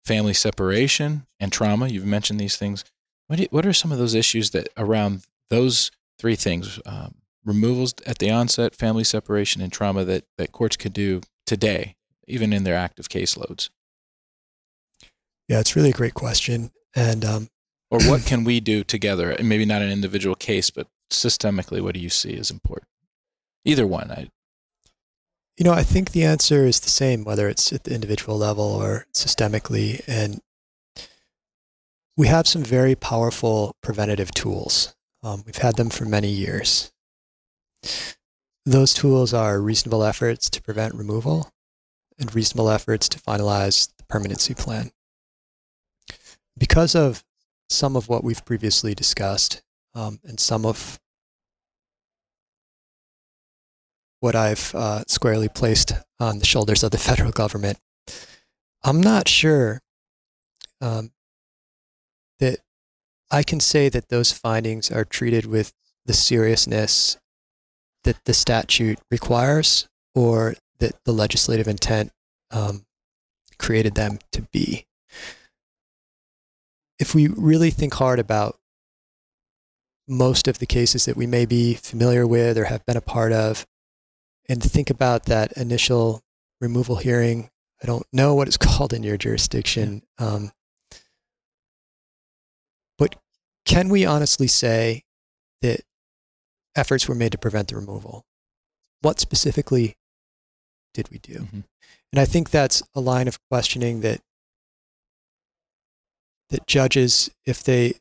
family 0.06 0.34
separation, 0.34 1.25
and 1.39 1.51
trauma. 1.51 1.88
You've 1.88 2.06
mentioned 2.06 2.39
these 2.39 2.58
things. 2.58 2.84
What, 3.27 3.39
you, 3.39 3.47
what 3.51 3.65
are 3.65 3.73
some 3.73 3.91
of 3.91 3.97
those 3.97 4.13
issues 4.13 4.51
that 4.51 4.69
around 4.77 5.25
those 5.49 5.91
three 6.19 6.36
things 6.36 6.80
um, 6.86 7.15
removals 7.45 7.93
at 8.06 8.19
the 8.19 8.32
onset, 8.32 8.75
family 8.75 9.04
separation, 9.04 9.62
and 9.62 9.71
trauma 9.71 10.04
that, 10.06 10.25
that 10.38 10.51
courts 10.51 10.77
could 10.77 10.93
do 10.93 11.21
today, 11.45 11.95
even 12.27 12.54
in 12.54 12.63
their 12.63 12.75
active 12.75 13.10
caseloads? 13.10 13.69
Yeah, 15.52 15.60
it's 15.60 15.76
really 15.76 15.90
a 15.90 15.94
great 15.94 16.14
question. 16.14 16.72
And 16.96 17.26
um, 17.26 17.50
or 17.90 18.00
what 18.04 18.26
can 18.26 18.46
we 18.46 18.62
do 18.62 18.86
together? 18.86 19.32
And 19.32 19.50
maybe 19.50 19.66
not 19.66 19.82
an 19.82 19.92
individual 19.92 20.34
case, 20.34 20.70
but 20.70 20.88
systemically, 21.12 21.82
what 21.82 21.94
do 21.94 22.00
you 22.00 22.08
see 22.08 22.38
as 22.38 22.50
important? 22.50 22.88
Either 23.66 23.86
one. 23.86 24.10
I, 24.12 24.30
you 25.58 25.66
know, 25.66 25.74
I 25.74 25.84
think 25.84 26.12
the 26.12 26.24
answer 26.24 26.64
is 26.66 26.80
the 26.80 26.90
same, 26.90 27.26
whether 27.26 27.50
it's 27.50 27.74
at 27.74 27.84
the 27.84 27.94
individual 27.94 28.38
level 28.38 28.64
or 28.64 29.08
systemically. 29.14 30.02
And 30.08 30.40
we 32.16 32.28
have 32.28 32.48
some 32.48 32.64
very 32.64 32.96
powerful 32.96 33.76
preventative 33.84 34.32
tools. 34.32 34.96
Um, 35.22 35.44
we've 35.46 35.58
had 35.58 35.76
them 35.76 35.90
for 35.90 36.06
many 36.06 36.30
years. 36.30 36.94
Those 38.66 38.94
tools 38.94 39.34
are 39.34 39.60
reasonable 39.60 40.06
efforts 40.06 40.50
to 40.52 40.62
prevent 40.62 40.96
removal 40.96 41.52
and 42.18 42.34
reasonable 42.34 42.70
efforts 42.70 43.10
to 43.10 43.20
finalize 43.20 43.90
the 43.98 44.06
permanency 44.06 44.54
plan. 44.54 44.92
Because 46.62 46.93
of 46.93 47.24
some 47.71 47.95
of 47.95 48.08
what 48.08 48.24
we've 48.24 48.45
previously 48.45 48.93
discussed 48.93 49.63
um, 49.95 50.19
and 50.24 50.39
some 50.39 50.63
of 50.63 51.00
what 54.19 54.36
I've 54.36 54.71
uh, 54.76 55.04
squarely 55.08 55.50
placed 55.50 55.93
on 56.19 56.38
the 56.38 56.45
shoulders 56.45 56.84
of 56.84 56.91
the 56.91 56.97
federal 57.10 57.32
government, 57.32 57.80
I'm 58.84 59.02
not 59.02 59.28
sure 59.28 59.82
um, 60.80 61.10
that 62.38 62.60
I 63.32 63.41
can 63.41 63.60
say 63.60 63.89
that 63.89 64.10
those 64.10 64.32
findings 64.32 64.91
are 64.91 65.04
treated 65.04 65.47
with 65.47 65.74
the 66.06 66.13
seriousness 66.13 67.17
that 68.04 68.24
the 68.26 68.36
statute 68.36 69.00
requires 69.10 69.89
or 70.13 70.54
that 70.78 71.04
the 71.06 71.12
legislative 71.12 71.67
intent 71.67 72.12
um, 72.52 72.86
created 73.58 73.95
them 73.95 74.19
to 74.32 74.43
be. 74.52 74.86
If 77.02 77.16
we 77.16 77.28
really 77.28 77.72
think 77.72 77.96
hard 77.96 78.20
about 78.20 78.60
most 80.08 80.48
of 80.48 80.60
the 80.60 80.68
cases 80.68 81.06
that 81.06 81.18
we 81.18 81.26
may 81.26 81.48
be 81.48 81.74
familiar 81.74 82.28
with 82.28 82.60
or 82.60 82.66
have 82.66 82.86
been 82.86 82.96
a 82.96 83.02
part 83.02 83.34
of, 83.34 83.66
and 84.48 84.62
think 84.62 84.92
about 84.92 85.26
that 85.26 85.52
initial 85.54 86.22
removal 86.60 86.98
hearing, 86.98 87.50
I 87.82 87.88
don't 87.88 88.06
know 88.14 88.36
what 88.36 88.48
it's 88.48 88.58
called 88.68 88.94
in 88.94 89.02
your 89.02 89.18
jurisdiction. 89.18 90.04
Um, 90.20 90.52
but 93.00 93.16
can 93.66 93.90
we 93.90 94.06
honestly 94.06 94.48
say 94.48 95.04
that 95.64 95.82
efforts 96.76 97.08
were 97.08 97.16
made 97.16 97.32
to 97.32 97.40
prevent 97.40 97.70
the 97.70 97.78
removal? 97.78 98.26
What 99.02 99.20
specifically 99.20 99.96
did 100.94 101.10
we 101.10 101.18
do? 101.18 101.34
Mm-hmm. 101.34 101.62
And 102.12 102.20
I 102.20 102.26
think 102.26 102.52
that's 102.52 102.84
a 102.94 103.02
line 103.02 103.28
of 103.28 103.40
questioning 103.50 104.02
that 104.02 104.22
that 106.52 106.68
judges, 106.68 107.30
if 107.46 107.64
they 107.64 107.96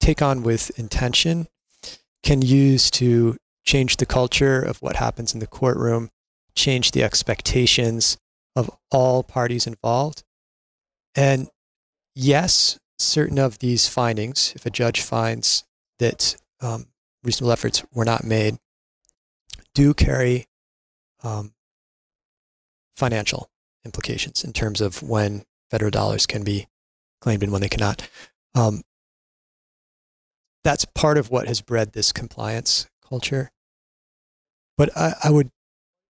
take 0.00 0.20
on 0.20 0.42
with 0.42 0.76
intention, 0.78 1.46
can 2.22 2.42
use 2.42 2.90
to 2.90 3.36
change 3.64 3.98
the 3.98 4.06
culture 4.06 4.60
of 4.60 4.82
what 4.82 4.96
happens 4.96 5.34
in 5.34 5.40
the 5.40 5.46
courtroom, 5.46 6.10
change 6.56 6.90
the 6.90 7.04
expectations 7.04 8.18
of 8.56 8.70
all 8.90 9.22
parties 9.22 9.66
involved. 9.66 10.24
And 11.14 11.48
yes, 12.14 12.78
certain 12.98 13.38
of 13.38 13.58
these 13.58 13.86
findings, 13.86 14.52
if 14.56 14.66
a 14.66 14.70
judge 14.70 15.02
finds 15.02 15.64
that 15.98 16.36
um, 16.60 16.86
reasonable 17.22 17.52
efforts 17.52 17.84
were 17.92 18.04
not 18.04 18.24
made, 18.24 18.56
do 19.74 19.94
carry 19.94 20.46
um, 21.22 21.52
financial 22.96 23.50
implications 23.84 24.42
in 24.42 24.52
terms 24.52 24.80
of 24.80 25.02
when 25.02 25.44
federal 25.70 25.90
dollars 25.90 26.26
can 26.26 26.42
be 26.42 26.66
claimed 27.20 27.42
and 27.42 27.52
when 27.52 27.60
they 27.60 27.68
cannot. 27.68 28.08
Um, 28.54 28.82
that's 30.64 30.84
part 30.84 31.18
of 31.18 31.30
what 31.30 31.46
has 31.48 31.60
bred 31.60 31.92
this 31.92 32.12
compliance 32.12 32.88
culture. 33.06 33.50
But 34.76 34.96
I, 34.96 35.14
I 35.24 35.30
would 35.30 35.50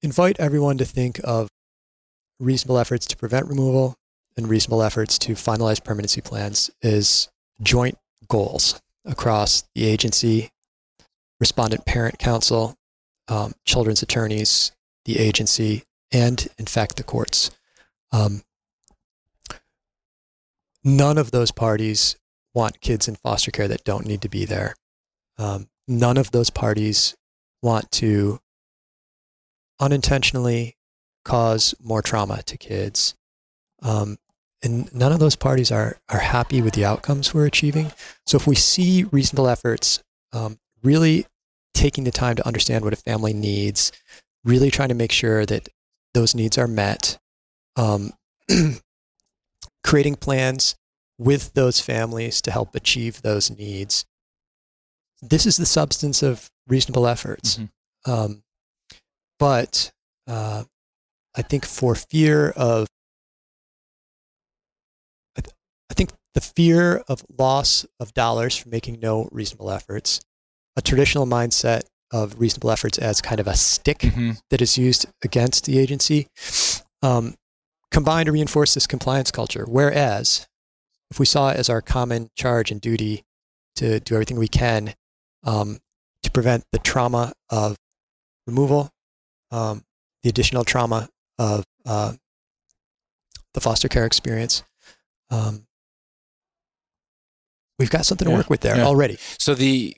invite 0.02 0.38
everyone 0.38 0.78
to 0.78 0.84
think 0.84 1.20
of 1.24 1.48
reasonable 2.40 2.78
efforts 2.78 3.06
to 3.06 3.16
prevent 3.16 3.46
removal 3.48 3.96
and 4.36 4.48
reasonable 4.48 4.82
efforts 4.82 5.18
to 5.18 5.32
finalize 5.32 5.82
permanency 5.82 6.20
plans 6.20 6.70
as 6.82 7.28
joint 7.60 7.98
goals 8.28 8.80
across 9.04 9.64
the 9.74 9.84
agency, 9.84 10.50
respondent 11.40 11.84
parent 11.86 12.18
counsel, 12.18 12.76
um, 13.28 13.52
children's 13.64 14.02
attorneys, 14.02 14.72
the 15.04 15.18
agency, 15.18 15.84
and 16.12 16.48
in 16.58 16.66
fact 16.66 16.96
the 16.96 17.02
courts. 17.02 17.50
Um, 18.12 18.42
none 20.84 21.18
of 21.18 21.30
those 21.30 21.50
parties 21.50 22.16
want 22.54 22.80
kids 22.80 23.08
in 23.08 23.16
foster 23.16 23.50
care 23.50 23.68
that 23.68 23.84
don't 23.84 24.06
need 24.06 24.22
to 24.22 24.28
be 24.28 24.44
there. 24.44 24.74
Um, 25.38 25.68
none 25.86 26.16
of 26.16 26.30
those 26.30 26.50
parties 26.50 27.16
want 27.62 27.90
to 27.92 28.40
unintentionally 29.80 30.76
cause 31.24 31.74
more 31.82 32.02
trauma 32.02 32.42
to 32.42 32.56
kids. 32.56 33.14
Um, 33.82 34.16
and 34.62 34.92
none 34.92 35.12
of 35.12 35.20
those 35.20 35.36
parties 35.36 35.70
are, 35.70 35.98
are 36.08 36.18
happy 36.18 36.62
with 36.62 36.74
the 36.74 36.84
outcomes 36.84 37.32
we're 37.32 37.46
achieving. 37.46 37.92
So 38.26 38.36
if 38.36 38.46
we 38.46 38.56
see 38.56 39.04
reasonable 39.04 39.48
efforts 39.48 40.02
um, 40.32 40.58
really 40.82 41.26
taking 41.74 42.04
the 42.04 42.10
time 42.10 42.34
to 42.36 42.46
understand 42.46 42.84
what 42.84 42.92
a 42.92 42.96
family 42.96 43.32
needs, 43.32 43.92
really 44.44 44.70
trying 44.70 44.88
to 44.88 44.94
make 44.94 45.12
sure 45.12 45.46
that 45.46 45.68
those 46.12 46.34
needs 46.34 46.58
are 46.58 46.66
met, 46.66 47.18
um, 47.76 48.12
creating 49.88 50.16
plans 50.16 50.76
with 51.18 51.54
those 51.54 51.80
families 51.80 52.42
to 52.42 52.50
help 52.50 52.74
achieve 52.74 53.22
those 53.22 53.50
needs. 53.50 54.04
This 55.22 55.46
is 55.46 55.56
the 55.56 55.64
substance 55.64 56.22
of 56.22 56.50
reasonable 56.68 57.06
efforts. 57.06 57.56
Mm-hmm. 57.56 58.10
Um, 58.10 58.42
but 59.38 59.90
uh, 60.26 60.64
I 61.34 61.42
think 61.42 61.64
for 61.64 61.94
fear 61.94 62.50
of, 62.50 62.86
I, 65.38 65.40
th- 65.40 65.54
I 65.90 65.94
think 65.94 66.10
the 66.34 66.42
fear 66.42 67.02
of 67.08 67.24
loss 67.38 67.86
of 67.98 68.12
dollars 68.12 68.58
for 68.58 68.68
making 68.68 69.00
no 69.00 69.30
reasonable 69.32 69.70
efforts, 69.70 70.20
a 70.76 70.82
traditional 70.82 71.24
mindset 71.24 71.84
of 72.12 72.38
reasonable 72.38 72.70
efforts 72.70 72.98
as 72.98 73.22
kind 73.22 73.40
of 73.40 73.46
a 73.46 73.56
stick 73.56 74.00
mm-hmm. 74.00 74.32
that 74.50 74.60
is 74.60 74.76
used 74.76 75.06
against 75.24 75.64
the 75.64 75.78
agency, 75.78 76.26
um, 77.02 77.34
combine 77.90 78.26
to 78.26 78.32
reinforce 78.32 78.74
this 78.74 78.86
compliance 78.86 79.30
culture. 79.30 79.64
Whereas, 79.66 80.46
if 81.10 81.18
we 81.18 81.26
saw 81.26 81.50
it 81.50 81.56
as 81.56 81.70
our 81.70 81.80
common 81.80 82.30
charge 82.36 82.70
and 82.70 82.80
duty 82.80 83.24
to 83.76 84.00
do 84.00 84.14
everything 84.14 84.38
we 84.38 84.48
can 84.48 84.94
um, 85.44 85.78
to 86.22 86.30
prevent 86.30 86.64
the 86.72 86.78
trauma 86.78 87.32
of 87.50 87.76
removal, 88.46 88.90
um, 89.50 89.84
the 90.22 90.28
additional 90.28 90.64
trauma 90.64 91.08
of 91.38 91.64
uh, 91.86 92.12
the 93.54 93.60
foster 93.60 93.88
care 93.88 94.04
experience, 94.04 94.62
um, 95.30 95.66
we've 97.78 97.90
got 97.90 98.04
something 98.04 98.28
to 98.28 98.34
work 98.34 98.50
with 98.50 98.60
there 98.60 98.76
yeah. 98.76 98.84
already. 98.84 99.16
So 99.38 99.54
the 99.54 99.96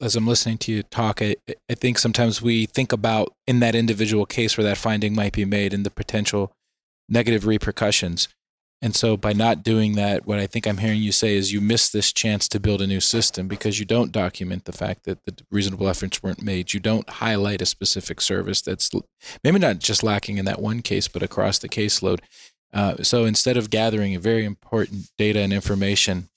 as 0.00 0.14
I'm 0.14 0.26
listening 0.26 0.58
to 0.58 0.72
you 0.72 0.82
talk, 0.84 1.20
I, 1.20 1.34
I 1.68 1.74
think 1.74 1.98
sometimes 1.98 2.40
we 2.40 2.66
think 2.66 2.92
about 2.92 3.34
in 3.46 3.58
that 3.60 3.74
individual 3.74 4.24
case 4.24 4.56
where 4.56 4.64
that 4.64 4.78
finding 4.78 5.16
might 5.16 5.32
be 5.32 5.44
made 5.44 5.74
and 5.74 5.84
the 5.84 5.90
potential 5.90 6.52
negative 7.08 7.46
repercussions. 7.46 8.28
And 8.80 8.94
so 8.94 9.16
by 9.16 9.32
not 9.32 9.64
doing 9.64 9.96
that, 9.96 10.24
what 10.24 10.38
I 10.38 10.46
think 10.46 10.66
I'm 10.66 10.78
hearing 10.78 11.02
you 11.02 11.10
say 11.10 11.34
is 11.34 11.52
you 11.52 11.60
miss 11.60 11.88
this 11.88 12.12
chance 12.12 12.46
to 12.48 12.60
build 12.60 12.80
a 12.80 12.86
new 12.86 13.00
system 13.00 13.48
because 13.48 13.80
you 13.80 13.84
don't 13.84 14.12
document 14.12 14.66
the 14.66 14.72
fact 14.72 15.04
that 15.04 15.24
the 15.24 15.36
reasonable 15.50 15.88
efforts 15.88 16.22
weren't 16.22 16.42
made. 16.42 16.72
You 16.72 16.78
don't 16.78 17.08
highlight 17.08 17.60
a 17.60 17.66
specific 17.66 18.20
service 18.20 18.62
that's 18.62 18.90
maybe 19.42 19.58
not 19.58 19.80
just 19.80 20.04
lacking 20.04 20.38
in 20.38 20.44
that 20.44 20.60
one 20.60 20.82
case, 20.82 21.08
but 21.08 21.24
across 21.24 21.58
the 21.58 21.68
caseload. 21.68 22.20
Uh, 22.72 23.02
so 23.02 23.24
instead 23.24 23.56
of 23.56 23.70
gathering 23.70 24.18
very 24.20 24.44
important 24.44 25.10
data 25.16 25.40
and 25.40 25.52
information 25.52 26.28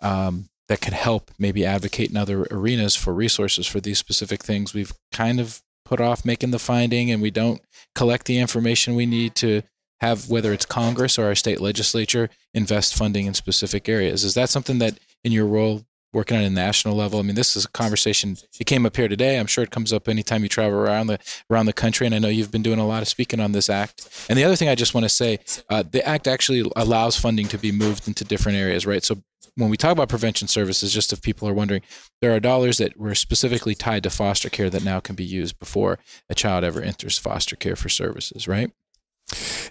um, 0.00 0.48
that 0.68 0.80
could 0.80 0.92
help 0.92 1.30
maybe 1.38 1.64
advocate 1.64 2.10
in 2.10 2.16
other 2.16 2.46
arenas 2.50 2.96
for 2.96 3.14
resources 3.14 3.66
for 3.66 3.80
these 3.80 3.98
specific 3.98 4.42
things. 4.42 4.74
We've 4.74 4.92
kind 5.12 5.38
of 5.38 5.62
put 5.84 6.00
off 6.00 6.24
making 6.24 6.50
the 6.50 6.58
finding 6.58 7.10
and 7.10 7.22
we 7.22 7.30
don't 7.30 7.60
collect 7.94 8.26
the 8.26 8.38
information 8.38 8.96
we 8.96 9.06
need 9.06 9.34
to 9.36 9.62
have 10.00 10.28
whether 10.28 10.52
it's 10.52 10.66
Congress 10.66 11.18
or 11.18 11.26
our 11.26 11.34
state 11.34 11.60
legislature 11.60 12.28
invest 12.54 12.94
funding 12.94 13.26
in 13.26 13.34
specific 13.34 13.88
areas. 13.88 14.24
Is 14.24 14.34
that 14.34 14.50
something 14.50 14.78
that 14.78 14.98
in 15.24 15.32
your 15.32 15.46
role 15.46 15.84
working 16.12 16.36
on 16.36 16.44
a 16.44 16.50
national 16.50 16.96
level? 16.96 17.18
I 17.18 17.22
mean, 17.22 17.34
this 17.34 17.56
is 17.56 17.64
a 17.64 17.70
conversation. 17.70 18.36
It 18.58 18.64
came 18.64 18.86
up 18.86 18.96
here 18.96 19.08
today. 19.08 19.38
I'm 19.38 19.46
sure 19.46 19.64
it 19.64 19.70
comes 19.70 19.92
up 19.92 20.08
anytime 20.08 20.42
you 20.42 20.48
travel 20.48 20.78
around 20.78 21.08
the 21.08 21.18
around 21.50 21.66
the 21.66 21.72
country. 21.72 22.06
And 22.06 22.14
I 22.14 22.18
know 22.18 22.28
you've 22.28 22.50
been 22.52 22.62
doing 22.62 22.78
a 22.78 22.86
lot 22.86 23.02
of 23.02 23.08
speaking 23.08 23.40
on 23.40 23.52
this 23.52 23.68
act. 23.68 24.26
And 24.28 24.38
the 24.38 24.44
other 24.44 24.56
thing 24.56 24.68
I 24.68 24.74
just 24.74 24.94
want 24.94 25.04
to 25.04 25.10
say, 25.10 25.38
uh, 25.70 25.82
the 25.82 26.06
act 26.06 26.26
actually 26.26 26.70
allows 26.76 27.18
funding 27.18 27.48
to 27.48 27.58
be 27.58 27.72
moved 27.72 28.08
into 28.08 28.24
different 28.24 28.58
areas, 28.58 28.86
right? 28.86 29.04
So 29.04 29.22
when 29.56 29.70
we 29.70 29.76
talk 29.76 29.92
about 29.92 30.10
prevention 30.10 30.48
services, 30.48 30.92
just 30.92 31.12
if 31.12 31.22
people 31.22 31.48
are 31.48 31.54
wondering, 31.54 31.82
there 32.20 32.34
are 32.34 32.40
dollars 32.40 32.78
that 32.78 32.98
were 32.98 33.14
specifically 33.14 33.74
tied 33.74 34.02
to 34.02 34.10
foster 34.10 34.50
care 34.50 34.68
that 34.68 34.84
now 34.84 35.00
can 35.00 35.16
be 35.16 35.24
used 35.24 35.58
before 35.58 35.98
a 36.28 36.34
child 36.34 36.62
ever 36.62 36.82
enters 36.82 37.18
foster 37.18 37.56
care 37.56 37.76
for 37.76 37.88
services, 37.88 38.46
right? 38.46 38.70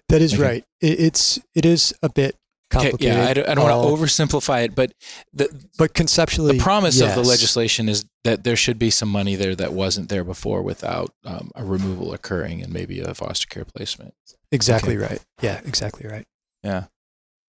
That 0.09 0.21
is 0.21 0.33
okay. 0.33 0.41
right. 0.43 0.65
it's 0.81 1.39
it 1.55 1.65
is 1.65 1.93
a 2.03 2.09
bit 2.09 2.35
Okay, 2.73 2.89
complicated. 2.89 3.17
yeah, 3.17 3.29
I 3.29 3.33
don't, 3.33 3.47
I 3.49 3.53
don't 3.55 3.69
all- 3.69 3.91
want 3.91 3.97
to 3.99 4.03
oversimplify 4.05 4.65
it, 4.65 4.75
but 4.75 4.91
the 5.33 5.47
but 5.77 5.93
conceptually, 5.93 6.57
the 6.57 6.63
promise 6.63 6.99
of 6.99 7.13
the 7.15 7.21
legislation 7.23 7.87
is 7.87 8.05
that 8.23 8.43
there 8.43 8.55
should 8.55 8.79
be 8.79 8.89
some 8.89 9.07
money 9.09 9.35
there 9.35 9.55
that 9.55 9.71
wasn't 9.71 10.09
there 10.09 10.23
before 10.23 10.61
without 10.63 11.11
um, 11.23 11.51
a 11.55 11.63
removal 11.63 12.11
occurring 12.13 12.61
and 12.63 12.73
maybe 12.73 12.99
a 12.99 13.13
foster 13.13 13.47
care 13.47 13.65
placement. 13.65 14.13
Exactly 14.51 14.97
right. 14.97 15.23
Yeah, 15.41 15.61
exactly 15.65 16.09
right. 16.09 16.25
Yeah. 16.63 16.85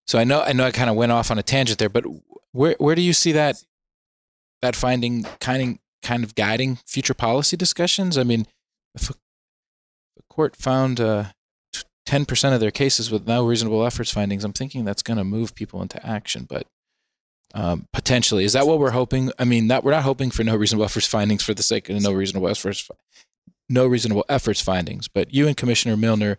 So 0.07 0.19
I 0.19 0.25
know 0.25 0.43
I 0.43 0.53
know 0.53 0.65
I 0.65 0.71
kind 0.71 0.91
of 0.91 0.97
went 0.97 1.13
off 1.13 1.31
on 1.31 1.39
a 1.39 1.43
tangent 1.43 1.79
there, 1.79 1.89
but 1.89 2.05
where 2.53 2.77
where 2.79 2.95
do 2.95 3.03
you 3.03 3.13
see 3.15 3.33
that 3.33 3.65
that 4.63 4.77
finding 4.77 5.25
kind 5.41 5.63
of 5.73 5.79
kind 6.03 6.25
of 6.25 6.35
guiding 6.35 6.77
future 6.87 7.15
policy 7.15 7.57
discussions? 7.57 8.17
I 8.19 8.23
mean, 8.23 8.47
if 8.95 9.11
a, 9.11 9.15
a 9.15 10.23
court 10.31 10.55
found 10.57 11.01
uh, 11.01 11.25
ten 12.07 12.25
percent 12.25 12.55
of 12.55 12.61
their 12.61 12.71
cases 12.71 13.11
with 13.11 13.27
no 13.27 13.45
reasonable 13.45 13.85
efforts 13.85 14.11
findings, 14.11 14.45
I'm 14.45 14.53
thinking 14.53 14.85
that's 14.85 15.03
going 15.03 15.19
to 15.19 15.25
move 15.25 15.55
people 15.55 15.83
into 15.83 16.05
action. 16.07 16.47
But 16.49 16.67
um, 17.55 17.87
potentially, 17.93 18.45
is 18.45 18.55
that 18.55 18.67
what 18.67 18.79
we're 18.79 18.93
hoping? 18.93 19.33
I 19.39 19.45
mean, 19.45 19.69
that 19.69 19.85
we're 19.85 19.91
not 19.91 20.05
hoping 20.05 20.31
for 20.31 20.45
no 20.45 20.57
reasonable 20.57 20.85
efforts 20.85 21.07
findings 21.07 21.43
for 21.43 21.53
the 21.53 21.63
sake 21.63 21.89
of 21.91 22.01
no 22.01 22.13
reasonable 22.13 22.49
efforts, 22.49 22.89
no 23.69 23.87
reasonable 23.87 24.25
efforts 24.29 24.61
findings. 24.61 25.09
But 25.09 25.35
you 25.35 25.47
and 25.47 25.57
Commissioner 25.57 25.97
Milner 25.97 26.39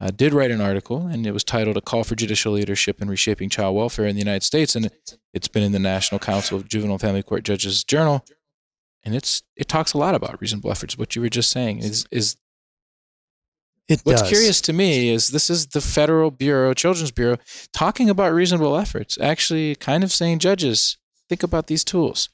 uh, 0.00 0.10
did 0.10 0.32
write 0.32 0.50
an 0.50 0.60
article, 0.60 1.06
and 1.06 1.26
it 1.26 1.32
was 1.32 1.44
titled 1.44 1.76
"A 1.76 1.80
Call 1.80 2.04
for 2.04 2.14
Judicial 2.14 2.52
Leadership 2.52 3.02
in 3.02 3.08
Reshaping 3.08 3.50
Child 3.50 3.76
Welfare 3.76 4.06
in 4.06 4.14
the 4.14 4.22
United 4.22 4.44
States," 4.44 4.76
and 4.76 4.90
it's 5.34 5.48
been 5.48 5.62
in 5.62 5.72
the 5.72 5.78
National 5.78 6.18
Council 6.18 6.56
of 6.56 6.68
Juvenile 6.68 6.98
Family 6.98 7.22
Court 7.22 7.42
Judges 7.42 7.82
Journal, 7.82 8.24
and 9.04 9.14
it's 9.14 9.42
it 9.56 9.68
talks 9.68 9.92
a 9.92 9.98
lot 9.98 10.14
about 10.14 10.40
reasonable 10.40 10.70
efforts. 10.70 10.96
What 10.96 11.16
you 11.16 11.22
were 11.22 11.28
just 11.28 11.50
saying 11.50 11.78
is 11.78 12.06
is 12.10 12.36
It 13.88 14.02
what's 14.04 14.20
does. 14.20 14.30
curious 14.30 14.60
to 14.62 14.72
me 14.72 15.08
is 15.08 15.28
this 15.28 15.48
is 15.48 15.68
the 15.68 15.80
Federal 15.80 16.30
Bureau, 16.30 16.74
Children's 16.74 17.10
Bureau, 17.10 17.38
talking 17.72 18.10
about 18.10 18.32
reasonable 18.32 18.76
efforts, 18.76 19.18
actually 19.18 19.74
kind 19.76 20.04
of 20.04 20.12
saying 20.12 20.40
judges 20.40 20.98
think 21.28 21.42
about 21.42 21.66
these 21.68 21.84
tools. 21.84 22.28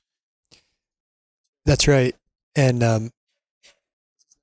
That's 1.64 1.86
right. 1.88 2.14
And 2.56 2.82
um, 2.82 3.10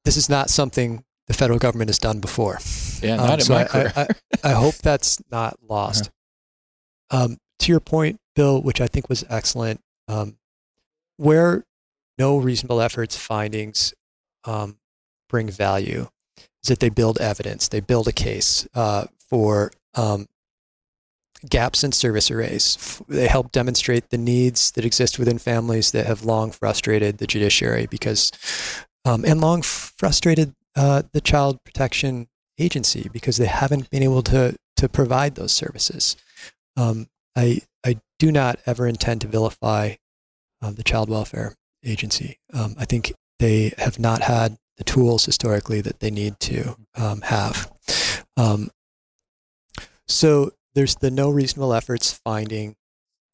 this 0.06 0.18
is 0.18 0.30
not 0.30 0.50
something 0.50 1.04
the 1.28 1.34
federal 1.34 1.60
government 1.60 1.90
has 1.90 2.00
done 2.00 2.20
before. 2.20 2.60
Yeah, 3.02 3.16
Um, 3.16 3.28
not 3.28 3.40
in 3.40 3.46
so 3.46 3.54
my 3.54 3.62
I, 3.64 3.68
career. 3.68 3.94
I, 3.96 4.02
I, 4.02 4.52
I 4.52 4.54
hope 4.54 4.76
that's 4.76 5.22
not 5.30 5.58
lost. 5.68 6.10
Um, 7.10 7.38
to 7.60 7.72
your 7.72 7.80
point, 7.80 8.20
Bill, 8.36 8.62
which 8.62 8.82
I 8.82 8.88
think 8.88 9.10
was 9.10 9.24
excellent, 9.30 9.82
um, 10.08 10.38
where 11.18 11.66
no 12.18 12.38
reasonable 12.38 12.82
efforts 12.82 13.18
findings 13.18 13.94
um, 14.46 14.78
bring 15.30 15.50
value 15.50 16.08
is 16.64 16.70
that 16.70 16.80
they 16.80 16.90
build 16.90 17.20
evidence, 17.20 17.68
they 17.68 17.80
build 17.80 18.08
a 18.08 18.14
case 18.14 18.68
uh, 18.76 19.06
for 19.30 19.72
um, 19.96 20.28
gaps 21.50 21.84
in 21.84 21.92
service 21.92 22.30
arrays. 22.30 23.02
They 23.08 23.28
help 23.28 23.52
demonstrate 23.52 24.10
the 24.10 24.18
needs 24.18 24.72
that 24.72 24.86
exist 24.86 25.18
within 25.18 25.38
families 25.38 25.92
that 25.92 26.06
have 26.06 26.24
long 26.24 26.52
frustrated 26.52 27.18
the 27.18 27.28
judiciary 27.28 27.88
because, 27.88 28.32
um, 29.06 29.26
and 29.26 29.42
long 29.42 29.62
frustrated 29.62 30.54
uh, 30.76 31.04
the 31.12 31.22
child 31.22 31.64
protection 31.64 32.28
agency 32.60 33.10
because 33.12 33.38
they 33.38 33.48
haven't 33.48 33.90
been 33.90 34.04
able 34.04 34.22
to 34.24 34.56
to 34.78 34.90
provide 34.90 35.36
those 35.36 35.52
services. 35.52 36.16
Um, 36.78 37.08
I 37.36 37.62
I 37.86 38.00
do 38.20 38.32
not 38.32 38.60
ever 38.66 38.88
intend 38.88 39.22
to 39.22 39.28
vilify 39.28 39.96
um, 40.62 40.76
the 40.76 40.84
child 40.84 41.10
welfare 41.10 41.56
agency. 41.84 42.38
Um, 42.54 42.76
I 42.78 42.86
think 42.86 43.14
they 43.40 43.74
have 43.78 44.00
not 44.00 44.22
had 44.22 44.58
the 44.82 44.92
tools 44.92 45.26
historically 45.26 45.80
that 45.82 46.00
they 46.00 46.10
need 46.10 46.40
to 46.40 46.76
um, 46.96 47.22
have. 47.22 47.72
Um, 48.36 48.72
so 50.08 50.52
there's 50.74 50.96
the 50.96 51.12
no 51.12 51.30
reasonable 51.30 51.74
efforts 51.74 52.12
finding 52.14 52.76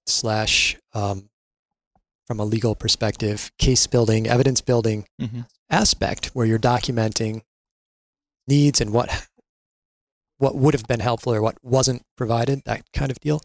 slash 0.08 0.76
um, 0.94 1.30
from 2.26 2.42
a 2.42 2.46
legal 2.46 2.76
perspective 2.76 3.50
case 3.58 3.88
building 3.88 4.28
evidence 4.28 4.60
building 4.60 5.06
Mhm. 5.22 5.48
aspect 5.70 6.28
where 6.28 6.46
you're 6.46 6.60
documenting 6.60 7.44
needs 8.48 8.82
and 8.82 8.92
what 8.92 9.28
what 10.40 10.56
would 10.56 10.74
have 10.74 10.86
been 10.88 11.00
helpful 11.00 11.34
or 11.34 11.42
what 11.42 11.58
wasn't 11.64 12.04
provided 12.18 12.62
that 12.66 12.84
kind 12.94 13.10
of 13.12 13.20
deal 13.22 13.42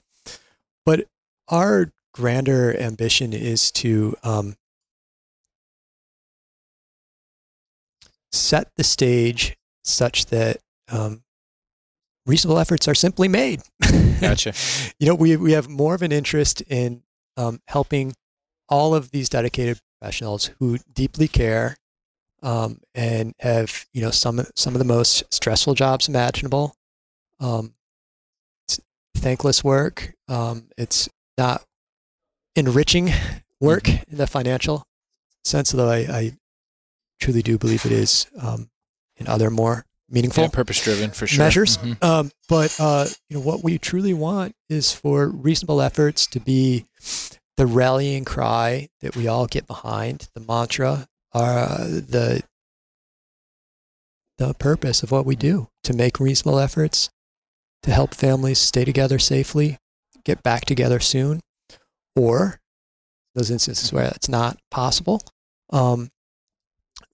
but 0.85 1.07
our 1.49 1.91
grander 2.12 2.77
ambition 2.79 3.33
is 3.33 3.71
to 3.73 4.15
um, 4.25 4.57
set 8.33 8.71
the 8.77 8.85
stage 8.85 9.57
such 9.85 10.27
that 10.27 10.59
um, 10.90 11.23
reasonable 12.27 12.59
efforts 12.59 12.88
are 12.88 12.95
simply 12.95 13.29
made. 13.29 13.62
Gotcha. 14.21 14.55
you 14.99 15.07
know 15.07 15.14
we, 15.14 15.37
we 15.37 15.53
have 15.53 15.68
more 15.68 15.95
of 15.95 16.03
an 16.03 16.12
interest 16.12 16.62
in 16.62 17.03
um, 17.37 17.61
helping 17.68 18.14
all 18.68 18.95
of 18.95 19.11
these 19.11 19.29
dedicated 19.29 19.81
professionals 20.01 20.51
who 20.59 20.79
deeply 20.92 21.29
care 21.29 21.77
um, 22.42 22.81
and 22.95 23.35
have 23.40 23.87
you 23.92 24.01
know 24.01 24.11
some 24.11 24.45
some 24.55 24.75
of 24.75 24.79
the 24.79 24.85
most 24.85 25.23
stressful 25.33 25.75
jobs 25.75 26.09
imaginable. 26.09 26.75
Um, 27.40 27.75
it's 28.66 28.81
thankless 29.16 29.62
work. 29.64 30.14
Um, 30.29 30.68
it's 30.77 31.09
not 31.38 31.64
enriching 32.55 33.11
work 33.61 33.88
in 33.88 34.18
the 34.18 34.27
financial 34.27 34.85
sense 35.45 35.73
although 35.75 35.90
I, 35.90 35.99
I 35.99 36.33
truly 37.23 37.43
do 37.43 37.57
believe 37.59 37.87
it 37.87 37.93
is 37.93 38.27
um, 38.41 38.69
in 39.17 39.27
other 39.29 39.51
more 39.51 39.85
meaningful 40.11 40.45
Yeah, 40.45 40.51
purpose 40.51 40.83
driven 40.83 41.11
for 41.11 41.27
sure. 41.27 41.39
measures. 41.45 41.79
Mhm. 41.79 42.03
Um, 42.03 42.31
but 42.49 42.75
uh, 42.79 43.07
you 43.29 43.37
know 43.37 43.43
what 43.43 43.63
we 43.63 43.79
truly 43.79 44.13
want 44.13 44.55
is 44.69 44.93
for 44.93 45.29
reasonable 45.29 45.81
efforts 45.81 46.27
to 46.27 46.41
be 46.41 46.85
the 47.57 47.67
rallying 47.67 48.25
cry 48.25 48.89
that 49.01 49.15
we 49.17 49.29
all 49.29 49.47
get 49.47 49.67
behind, 49.67 50.29
the 50.35 50.41
mantra, 50.41 51.07
uh, 51.33 51.85
the 51.85 52.43
the 54.39 54.55
purpose 54.55 55.03
of 55.03 55.11
what 55.11 55.25
we 55.27 55.37
do 55.37 55.69
to 55.85 55.93
make 55.95 56.19
reasonable 56.19 56.59
efforts 56.59 57.11
to 57.83 57.91
help 57.93 58.15
families 58.15 58.59
stay 58.59 58.85
together 58.85 59.19
safely, 59.19 59.79
get 60.25 60.43
back 60.43 60.65
together 60.65 61.01
soon, 61.01 61.41
or 62.17 62.61
those 63.35 63.51
instances 63.51 63.93
where 63.93 64.07
it's 64.15 64.29
not 64.29 64.59
possible, 64.71 65.21
um, 65.71 66.11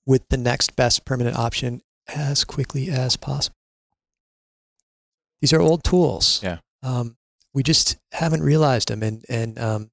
with 0.09 0.27
the 0.31 0.39
next 0.39 0.75
best 0.75 1.05
permanent 1.05 1.37
option 1.37 1.83
as 2.09 2.43
quickly 2.43 2.89
as 2.89 3.15
possible. 3.15 3.55
These 5.43 5.53
are 5.53 5.61
old 5.61 5.85
tools. 5.85 6.41
Yeah. 6.43 6.59
Um, 6.83 7.19
we 7.53 7.63
just 7.63 7.99
haven't 8.13 8.43
realized 8.43 8.89
them, 8.89 9.03
and 9.03 9.25
and 9.29 9.59
um, 9.59 9.91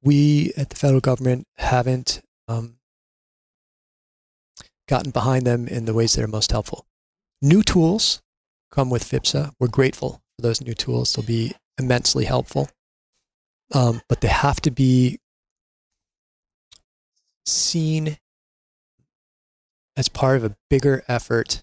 we 0.00 0.52
at 0.56 0.70
the 0.70 0.76
federal 0.76 1.00
government 1.00 1.46
haven't 1.56 2.22
um, 2.46 2.76
gotten 4.88 5.10
behind 5.10 5.44
them 5.44 5.66
in 5.66 5.84
the 5.84 5.94
ways 5.94 6.14
that 6.14 6.24
are 6.24 6.28
most 6.28 6.52
helpful. 6.52 6.86
New 7.42 7.62
tools 7.62 8.22
come 8.70 8.90
with 8.90 9.04
FIPSA. 9.04 9.52
We're 9.58 9.68
grateful 9.68 10.22
for 10.36 10.42
those 10.42 10.60
new 10.60 10.74
tools. 10.74 11.12
They'll 11.12 11.26
be 11.26 11.52
immensely 11.78 12.26
helpful, 12.26 12.68
um, 13.74 14.02
but 14.08 14.20
they 14.20 14.28
have 14.28 14.60
to 14.60 14.70
be 14.70 15.18
seen 17.46 18.18
as 19.96 20.08
part 20.08 20.36
of 20.36 20.44
a 20.44 20.56
bigger 20.70 21.02
effort 21.08 21.62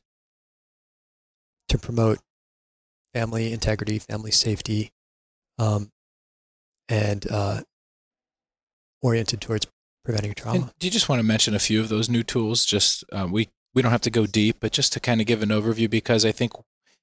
to 1.68 1.78
promote 1.78 2.20
family 3.14 3.52
integrity, 3.52 4.00
family 4.00 4.32
safety, 4.32 4.92
um, 5.58 5.92
and 6.88 7.26
uh, 7.30 7.62
oriented 9.02 9.42
towards 9.42 9.68
preventing 10.04 10.34
trauma. 10.34 10.60
And 10.60 10.72
do 10.80 10.88
you 10.88 10.92
just 10.92 11.10
want 11.10 11.20
to 11.20 11.26
mention 11.26 11.56
a 11.56 11.60
few 11.60 11.80
of 11.80 11.90
those 11.90 12.10
new 12.10 12.24
tools? 12.24 12.66
Just 12.66 13.04
um, 13.12 13.32
we 13.32 13.50
we 13.74 13.82
don't 13.82 13.92
have 13.92 14.02
to 14.02 14.10
go 14.10 14.26
deep, 14.26 14.58
but 14.60 14.72
just 14.72 14.94
to 14.94 15.00
kind 15.00 15.22
of 15.22 15.28
give 15.28 15.42
an 15.42 15.50
overview 15.50 15.90
because 15.90 16.26
I 16.26 16.32
think, 16.32 16.54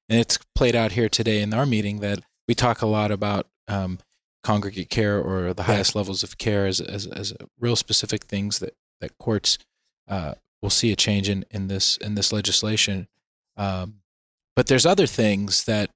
and 0.09 0.21
it's 0.21 0.39
played 0.55 0.75
out 0.75 0.93
here 0.93 1.09
today 1.09 1.41
in 1.41 1.55
our 1.55 1.67
meeting 1.67 2.01
that 2.01 2.21
we 2.49 2.55
talk 2.55 2.83
a 2.83 2.87
lot 2.87 3.11
about 3.11 3.47
um, 3.69 3.99
congregate 4.47 4.91
care 4.91 5.19
or 5.21 5.53
the 5.53 5.63
Yeah. 5.63 5.67
highest 5.75 5.95
levels 5.95 6.23
of 6.23 6.39
care 6.39 6.67
as 6.67 6.81
as, 6.81 7.07
as 7.07 7.33
real 7.59 7.77
specific 7.77 8.25
things 8.25 8.59
that 8.61 8.75
that 9.01 9.17
courts 9.19 9.59
uh, 10.09 10.35
will 10.63 10.71
see 10.71 10.93
a 10.93 10.97
change 10.97 11.29
in 11.29 11.45
in 11.51 11.69
this 11.69 11.97
in 11.97 12.15
this 12.15 12.33
legislation. 12.33 13.09
Um, 13.57 14.01
but 14.55 14.67
there's 14.69 14.87
other 14.87 15.07
things 15.07 15.65
that 15.65 15.91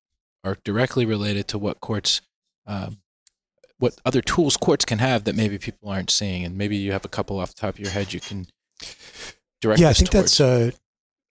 are 0.44 0.56
directly 0.64 1.04
related 1.06 1.46
to 1.48 1.58
what 1.58 1.80
courts. 1.80 2.20
Um, 2.66 2.98
what 3.78 3.94
other 4.04 4.20
tools 4.20 4.56
courts 4.58 4.84
can 4.84 4.98
have 4.98 5.24
that 5.24 5.34
maybe 5.34 5.56
people 5.58 5.88
aren't 5.88 6.10
seeing, 6.10 6.44
and 6.44 6.58
maybe 6.58 6.76
you 6.76 6.92
have 6.92 7.04
a 7.06 7.08
couple 7.16 7.38
off 7.40 7.54
the 7.54 7.60
top 7.62 7.74
of 7.76 7.80
your 7.80 7.90
head 7.90 8.12
you 8.12 8.20
can 8.20 8.46
direct. 9.62 9.80
yeah, 9.80 9.88
I 9.88 9.94
think 9.94 10.10
towards. 10.10 10.36
that's 10.36 10.40
a, 10.40 10.72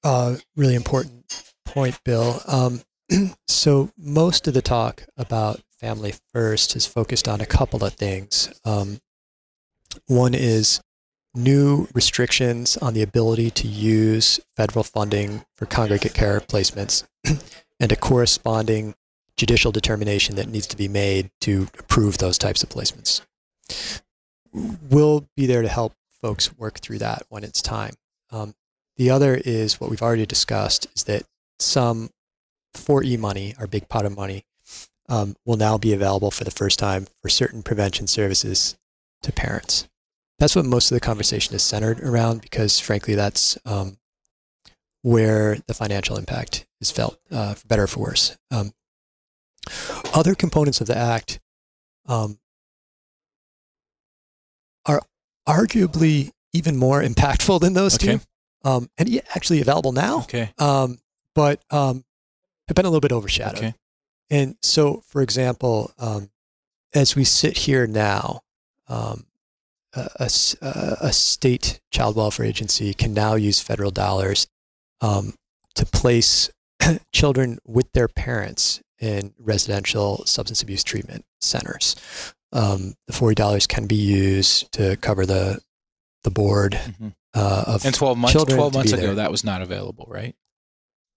a 0.03 0.37
really 0.55 0.73
important 0.75 1.25
point, 1.65 1.99
Bill. 2.03 2.41
Um, 2.47 2.81
so 3.47 3.91
most 3.97 4.47
of 4.47 4.53
the 4.55 4.63
talk 4.63 5.03
about 5.15 5.61
family 5.79 6.13
first 6.33 6.73
has 6.73 6.85
focused 6.85 7.27
on 7.27 7.41
a 7.41 7.45
couple 7.45 7.83
of 7.83 7.93
things. 7.93 8.53
Um, 8.65 8.99
one 10.07 10.33
is 10.33 10.81
new 11.33 11.87
restrictions 11.93 12.75
on 12.77 12.93
the 12.93 13.01
ability 13.01 13.49
to 13.51 13.67
use 13.67 14.39
federal 14.55 14.83
funding 14.83 15.45
for 15.55 15.65
congregate 15.65 16.13
care 16.13 16.39
placements 16.41 17.07
and 17.79 17.91
a 17.91 17.95
corresponding 17.95 18.95
judicial 19.37 19.71
determination 19.71 20.35
that 20.35 20.49
needs 20.49 20.67
to 20.67 20.75
be 20.75 20.87
made 20.87 21.31
to 21.41 21.67
approve 21.79 22.17
those 22.17 22.37
types 22.37 22.61
of 22.61 22.69
placements. 22.69 23.21
We'll 24.51 25.27
be 25.37 25.45
there 25.45 25.61
to 25.61 25.69
help 25.69 25.93
folks 26.21 26.55
work 26.57 26.79
through 26.79 26.97
that 26.99 27.23
when 27.29 27.43
it's 27.43 27.61
time. 27.61 27.93
Um, 28.31 28.53
the 28.97 29.09
other 29.09 29.35
is 29.45 29.79
what 29.79 29.89
we've 29.89 30.01
already 30.01 30.25
discussed 30.25 30.87
is 30.95 31.05
that 31.05 31.23
some 31.57 32.09
4E 32.73 33.17
money, 33.17 33.55
our 33.57 33.67
big 33.67 33.87
pot 33.87 34.05
of 34.05 34.15
money, 34.15 34.43
um, 35.09 35.35
will 35.45 35.57
now 35.57 35.77
be 35.77 35.91
available 35.91 36.31
for 36.31 36.43
the 36.43 36.51
first 36.51 36.79
time 36.79 37.07
for 37.21 37.29
certain 37.29 37.63
prevention 37.63 38.07
services 38.07 38.77
to 39.23 39.31
parents. 39.31 39.87
That's 40.37 40.55
what 40.55 40.65
most 40.65 40.89
of 40.89 40.95
the 40.95 41.01
conversation 41.01 41.53
is 41.55 41.63
centered 41.63 41.99
around 41.99 42.41
because, 42.41 42.79
frankly, 42.79 43.15
that's 43.15 43.57
um, 43.65 43.97
where 45.01 45.57
the 45.67 45.73
financial 45.73 46.17
impact 46.17 46.65
is 46.79 46.91
felt, 46.91 47.19
uh, 47.31 47.55
for 47.55 47.67
better 47.67 47.83
or 47.83 47.87
for 47.87 47.99
worse. 47.99 48.37
Um, 48.49 48.71
other 50.13 50.35
components 50.35 50.79
of 50.79 50.87
the 50.87 50.95
Act 50.97 51.39
um, 52.07 52.39
are 54.85 55.01
arguably 55.47 56.31
even 56.53 56.77
more 56.77 57.01
impactful 57.01 57.59
than 57.59 57.73
those 57.73 57.95
Okay. 57.95 58.17
two, 58.17 58.21
um, 58.63 58.89
and 58.97 59.21
actually 59.35 59.61
available 59.61 59.91
now, 59.91 60.19
Okay. 60.19 60.51
um, 60.57 60.99
but 61.35 61.61
um, 61.69 62.03
have 62.67 62.75
been 62.75 62.85
a 62.85 62.89
little 62.89 63.01
bit 63.01 63.11
overshadowed. 63.11 63.57
Okay. 63.59 63.73
And 64.29 64.55
so, 64.61 65.01
for 65.07 65.21
example, 65.21 65.91
um, 65.97 66.29
as 66.93 67.15
we 67.15 67.23
sit 67.23 67.57
here 67.59 67.87
now, 67.87 68.41
um, 68.87 69.25
a, 69.95 70.07
a 70.19 70.29
a- 71.01 71.13
state 71.13 71.79
child 71.91 72.15
welfare 72.15 72.45
agency 72.45 72.93
can 72.93 73.13
now 73.13 73.35
use 73.35 73.59
federal 73.59 73.89
dollars 73.91 74.47
um, 75.01 75.33
to 75.75 75.85
place 75.85 76.49
children 77.13 77.57
with 77.65 77.91
their 77.93 78.07
parents 78.07 78.81
in 78.99 79.33
residential 79.39 80.23
substance 80.25 80.61
abuse 80.61 80.83
treatment 80.83 81.25
centers. 81.41 81.95
Um, 82.51 82.95
the 83.07 83.13
IV-E 83.15 83.35
dollars 83.35 83.65
can 83.67 83.87
be 83.87 83.95
used 83.95 84.71
to 84.73 84.95
cover 84.97 85.25
the 85.25 85.59
the 86.23 86.31
board 86.31 86.73
Mhm. 86.73 87.13
uh, 87.33 87.63
of 87.67 87.85
And 87.85 87.95
12 87.95 88.17
months, 88.17 88.33
12 88.43 88.73
months 88.73 88.91
ago, 88.91 89.01
there. 89.01 89.15
that 89.15 89.31
was 89.31 89.43
not 89.43 89.61
available, 89.61 90.05
right? 90.09 90.35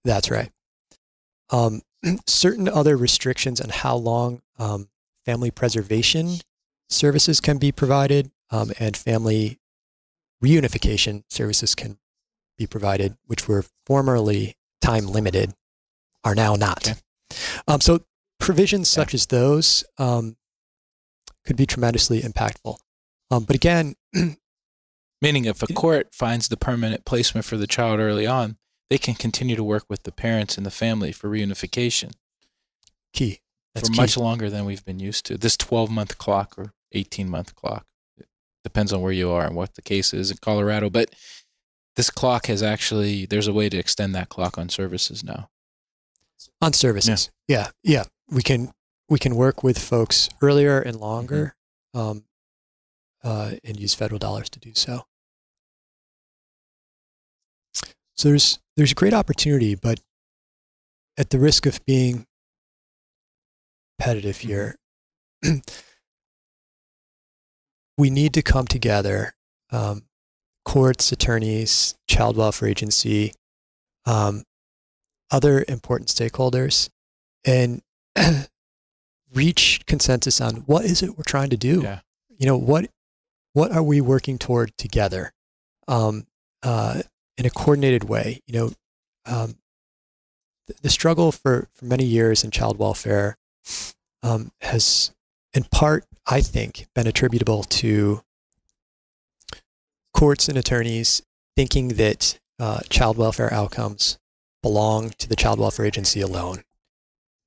That's 0.05 0.31
right. 0.31 0.51
Um, 1.51 1.83
certain 2.27 2.69
other 2.69 2.97
restrictions 2.97 3.61
on 3.61 3.71
how 3.71 3.97
long 3.97 4.43
um, 4.59 4.89
family 5.25 5.51
preservation 5.51 6.37
services 6.89 7.41
can 7.41 7.59
be 7.59 7.73
provided 7.73 8.31
um, 8.51 8.73
and 8.79 8.97
family 8.97 9.59
reunification 10.43 11.23
services 11.29 11.75
can 11.75 11.99
be 12.59 12.67
provided, 12.67 13.17
which 13.27 13.49
were 13.49 13.65
formerly 13.87 14.57
time 14.81 15.07
limited, 15.07 15.55
are 16.25 16.35
now 16.35 16.55
not. 16.55 16.89
Okay. 16.89 16.99
Um, 17.67 17.81
so 17.81 18.01
provisions 18.39 18.89
such 18.89 19.15
as 19.15 19.27
those 19.27 19.85
um, 19.99 20.37
could 21.47 21.57
be 21.57 21.67
tremendously 21.67 22.21
impactful. 22.21 22.77
Um, 23.31 23.45
but 23.45 23.57
again, 23.57 23.95
Meaning, 25.23 25.45
if 25.45 25.63
a 25.63 25.69
court 25.69 26.09
finds 26.13 26.49
the 26.49 26.57
permanent 26.57 27.05
placement 27.05 27.47
for 27.47 27.57
the 27.57 27.69
child 27.69 28.01
early 28.01 28.27
on, 28.27 28.57
they 28.93 28.99
can 28.99 29.15
continue 29.15 29.57
to 29.57 29.65
work 29.65 29.85
with 29.89 30.03
the 30.03 30.13
parents 30.13 30.59
and 30.59 30.67
the 30.67 30.71
family 30.71 31.13
for 31.13 31.31
reunification 31.31 32.13
key. 33.15 33.41
That's 33.75 33.89
for 33.89 33.95
key. 33.95 34.01
much 34.03 34.19
longer 34.19 34.51
than 34.51 34.67
we've 34.67 34.85
been 34.85 34.99
used 34.99 35.25
to. 35.27 35.39
This 35.39 35.57
12 35.57 35.91
month 35.91 36.19
clock 36.19 36.59
or 36.59 36.75
18 36.93 37.31
month 37.31 37.55
clock 37.55 37.87
it 38.19 38.27
depends 38.63 38.93
on 38.93 39.01
where 39.01 39.11
you 39.11 39.31
are 39.31 39.47
and 39.47 39.57
what 39.57 39.77
the 39.77 39.81
case 39.81 40.13
is 40.13 40.31
in 40.31 40.37
Colorado. 40.43 40.91
But 40.91 41.09
this 41.97 42.11
clock 42.11 42.49
has 42.49 42.63
actually, 42.63 43.25
there's 43.25 43.49
a 43.49 43.55
way 43.55 43.71
to 43.71 43.79
extend 43.79 44.15
that 44.15 44.29
clock 44.29 44.59
on 44.59 44.69
services 44.69 45.25
now. 45.25 45.49
on 46.61 46.75
services. 46.75 47.31
Yeah. 47.49 47.71
yeah, 47.83 48.05
We 48.29 48.43
can 48.43 48.73
we 49.09 49.19
can 49.19 49.37
work 49.37 49.63
with 49.63 49.79
folks 49.79 50.29
earlier 50.43 50.79
and 50.83 50.97
longer, 50.97 51.57
um, 51.95 52.25
uh, 53.25 53.53
and 53.65 53.81
use 53.81 53.95
federal 53.95 54.19
dollars 54.19 54.51
to 54.51 54.61
do 54.61 54.73
so. 54.75 55.07
So 58.23 58.29
there's 58.29 58.61
there's 58.77 58.95
great 58.95 59.15
opportunity, 59.15 59.75
but 59.75 59.99
at 61.19 61.31
the 61.31 61.41
risk 61.41 61.67
of 61.67 61.85
being 61.85 62.25
repetitive 63.99 64.39
here, 64.39 64.77
we 67.99 68.11
need 68.11 68.33
to 68.35 68.43
come 68.43 68.69
together. 68.69 69.35
Um, 69.73 70.03
courts, 70.65 71.11
attorneys, 71.11 71.97
child 72.09 72.37
welfare 72.37 72.69
agency, 72.69 73.33
um, 74.07 74.45
other 75.33 75.65
important 75.67 76.09
stakeholders 76.09 76.91
and 77.45 77.83
reach 79.35 79.81
consensus 79.87 80.41
on 80.41 80.59
what 80.67 80.85
is 80.85 81.03
it 81.03 81.19
we're 81.19 81.25
trying 81.25 81.51
to 81.51 81.57
do 81.57 81.83
Yeah. 81.83 82.01
you 82.39 82.47
know 82.47 82.57
what 82.57 82.89
what 83.55 83.73
are 83.73 83.83
we 83.83 84.01
working 84.01 84.39
toward 84.39 84.77
together 84.79 85.33
um, 85.89 86.29
uh, 86.63 87.03
in 87.39 87.47
a 87.47 87.51
coordinated 87.51 88.05
way 88.05 88.41
you 88.47 88.55
know 88.59 88.71
um, 89.27 89.57
the, 90.67 90.75
the 90.83 90.91
struggle 90.91 91.33
for, 91.33 91.69
for 91.75 91.85
many 91.85 92.05
years 92.05 92.45
in 92.45 92.51
child 92.51 92.79
welfare 92.79 93.37
um, 94.23 94.51
has 94.61 95.13
in 95.55 95.65
part 95.65 96.05
i 96.27 96.41
think 96.41 96.87
been 96.95 97.07
attributable 97.07 97.63
to 97.65 98.23
courts 100.15 100.49
and 100.49 100.57
attorneys 100.59 101.23
thinking 101.57 101.89
that 101.89 102.39
uh, 102.59 102.81
child 102.89 103.17
welfare 103.17 103.53
outcomes 103.53 104.19
belong 104.63 105.11
to 105.19 105.29
the 105.29 105.35
child 105.37 105.59
welfare 105.59 105.87
agency 105.87 106.21
alone. 106.21 106.63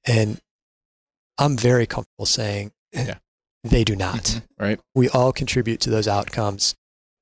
And 0.05 0.41
I'm 1.37 1.55
very 1.57 1.85
comfortable 1.85 2.25
saying 2.25 2.71
Yeah. 2.91 3.19
they 3.63 3.83
do 3.83 3.95
not. 3.95 4.23
Mhm. 4.23 4.43
Right. 4.59 4.79
We 4.93 5.09
all 5.09 5.31
contribute 5.31 5.79
to 5.81 5.89
those 5.89 6.07
outcomes. 6.07 6.75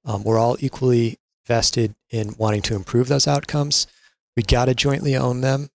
Um, 0.05 0.23
we're 0.23 0.39
all 0.39 0.57
equally 0.59 1.19
vested 1.45 1.95
in 2.09 2.35
wanting 2.37 2.61
to 2.63 2.75
improve 2.75 3.07
those 3.07 3.27
outcomes. 3.27 3.87
We 4.35 4.43
got 4.43 4.65
to 4.65 4.75
jointly 4.75 5.15
own 5.15 5.41
them. 5.41 5.69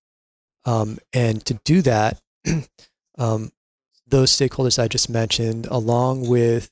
Um, 0.64 0.98
and 1.12 1.44
to 1.46 1.54
do 1.64 1.82
that, 1.82 2.20
um, 3.18 3.52
those 4.06 4.30
stakeholders 4.30 4.78
I 4.78 4.88
just 4.88 5.08
mentioned, 5.08 5.66
along 5.70 6.28
with 6.28 6.70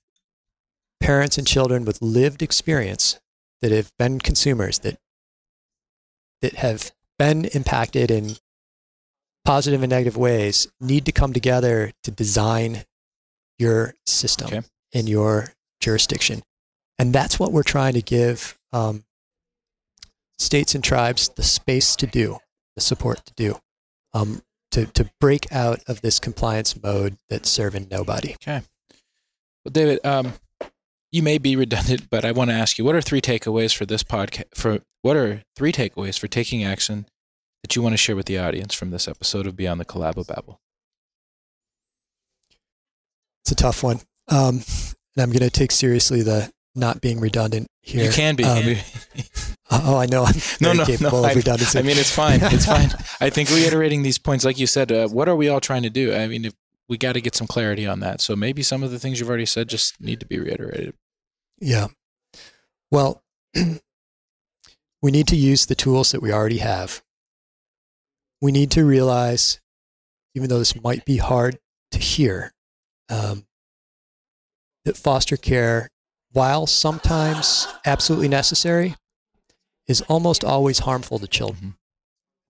parents 1.01 1.39
and 1.39 1.47
children 1.47 1.85
with 1.85 2.01
lived 2.03 2.43
experience 2.43 3.21
that 3.61 3.73
have 3.73 3.93
been 3.99 4.19
consumers, 4.19 4.81
that 4.81 4.99
that 6.43 6.55
have 6.55 6.93
been 7.19 7.47
impacted 7.47 8.11
in 8.11 8.37
positive 9.45 9.83
and 9.83 9.91
negative 9.91 10.17
ways 10.17 10.67
need 10.81 11.07
to 11.07 11.13
come 11.13 11.33
together 11.33 11.93
to 12.03 12.11
design 12.11 12.85
your 13.59 13.95
system 14.05 14.49
Okay. 14.49 14.63
in 14.93 15.07
your 15.07 15.53
jurisdiction. 15.81 16.43
And 16.99 17.13
that's 17.13 17.39
what 17.39 17.53
we're 17.53 17.63
trying 17.63 17.95
to 17.95 18.03
give 18.03 18.59
um, 18.73 19.05
states 20.39 20.75
and 20.75 20.83
tribes 20.83 21.29
the 21.29 21.43
space 21.43 21.97
to 21.97 22.07
do, 22.07 22.39
the 22.75 22.81
support 22.81 23.25
to 23.27 23.35
do, 23.35 23.59
um, 24.15 24.43
to, 24.71 24.87
to 24.87 25.11
break 25.21 25.51
out 25.53 25.81
of 25.87 26.01
this 26.01 26.19
compliance 26.19 26.81
mode 26.83 27.19
that's 27.29 27.51
serving 27.51 27.89
nobody. 27.91 28.35
Okay. 28.35 28.63
Well, 29.65 29.73
David, 29.73 30.05
um, 30.05 30.33
you 31.13 31.23
may 31.23 31.39
be 31.39 31.57
redundant, 31.57 32.09
but 32.11 32.25
I 32.25 32.33
want 32.33 32.51
to 32.51 32.57
ask 32.57 32.79
you: 32.79 32.85
What 32.85 32.95
are 32.95 33.01
three 33.01 33.21
takeaways 33.21 33.75
for 33.75 33.87
this 33.87 34.03
podcast? 34.03 34.55
For 34.55 34.81
what 35.03 35.17
are 35.17 35.43
three 35.57 35.73
takeaways 35.73 36.19
for 36.19 36.29
taking 36.29 36.65
action 36.65 37.07
that 37.63 37.75
you 37.75 37.83
want 37.83 37.93
to 37.95 37.97
share 37.97 38.17
with 38.17 38.27
the 38.27 38.39
audience 38.39 38.75
from 38.75 38.91
this 38.91 39.09
episode 39.09 39.47
of 39.47 39.57
Beyond 39.57 39.81
the 39.81 39.85
Collabo 39.85 40.27
Babble? 40.27 40.61
It's 43.43 43.53
a 43.53 43.55
tough 43.55 43.83
one. 43.83 44.01
Um, 44.29 44.63
and 45.17 45.23
I'm 45.23 45.31
going 45.31 45.41
to 45.41 45.51
take 45.51 45.71
seriously 45.71 46.23
the 46.23 46.53
not 46.77 47.01
being 47.01 47.21
redundant 47.21 47.69
here. 47.83 48.05
You 48.05 48.11
can 48.11 48.37
be. 48.37 48.45
Um, 48.45 48.77
Oh, 49.69 49.97
I 49.97 50.07
know. 50.07 50.23
I'm 50.23 50.35
no, 50.61 50.73
no, 50.73 50.85
capable 50.85 51.23
no. 51.23 51.25
of 51.25 51.33
I, 51.33 51.35
redundancy. 51.35 51.79
I 51.79 51.83
mean, 51.83 51.99
it's 51.99 52.15
fine. 52.15 52.39
It's 52.41 52.67
fine. 52.67 52.91
I 53.21 53.31
think 53.31 53.51
reiterating 53.51 54.03
these 54.03 54.17
points, 54.17 54.45
like 54.45 54.61
you 54.61 54.67
said, 54.69 54.93
uh, 54.93 55.09
what 55.09 55.29
are 55.29 55.35
we 55.35 55.49
all 55.49 55.61
trying 55.61 55.83
to 55.83 55.91
do? 55.91 56.15
I 56.15 56.29
mean, 56.29 56.45
if 56.45 56.55
we 56.89 56.97
got 56.97 57.15
to 57.15 57.21
get 57.21 57.35
some 57.35 57.47
clarity 57.47 57.87
on 57.87 58.01
that. 58.01 58.21
So 58.21 58.37
maybe 58.37 58.63
some 58.63 58.83
of 58.83 58.91
the 58.91 58.99
things 58.99 59.19
you've 59.19 59.29
already 59.29 59.47
said 59.47 59.69
just 59.69 60.01
need 60.01 60.21
to 60.21 60.27
be 60.27 60.39
reiterated. 60.39 60.95
Yeah. 61.59 61.89
Well, 62.91 63.23
we 65.03 65.11
need 65.11 65.27
to 65.29 65.37
use 65.37 65.67
the 65.67 65.75
tools 65.75 66.13
that 66.13 66.23
we 66.23 66.33
already 66.33 66.59
have. 66.59 67.03
We 68.41 68.53
need 68.53 68.71
to 68.73 68.85
realize, 68.85 69.61
even 70.35 70.49
though 70.49 70.59
this 70.59 70.81
might 70.81 71.05
be 71.05 71.17
hard 71.17 71.59
to 71.91 71.99
hear, 71.99 72.53
um, 73.09 73.47
that 74.85 74.97
foster 74.97 75.37
care, 75.37 75.89
while 76.37 76.67
sometimes 76.67 77.67
absolutely 77.87 78.29
necessary, 78.29 78.95
is 79.87 80.03
almost 80.03 80.45
always 80.45 80.81
harmful 80.81 81.19
to 81.19 81.27
children. 81.27 81.71
Mhm. 81.71 81.77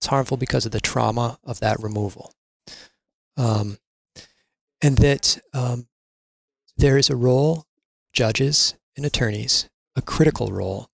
It's 0.00 0.06
harmful 0.08 0.36
because 0.36 0.66
of 0.66 0.72
the 0.72 0.80
trauma 0.80 1.38
of 1.44 1.60
that 1.60 1.80
removal. 1.80 2.34
Um, 3.36 3.78
and 4.82 4.98
that 4.98 5.38
um, 5.54 5.86
there 6.76 6.98
is 6.98 7.10
a 7.10 7.14
role, 7.14 7.64
judges 8.12 8.74
and 8.96 9.06
attorneys, 9.06 9.68
a 9.94 10.02
critical 10.02 10.50
role 10.50 10.90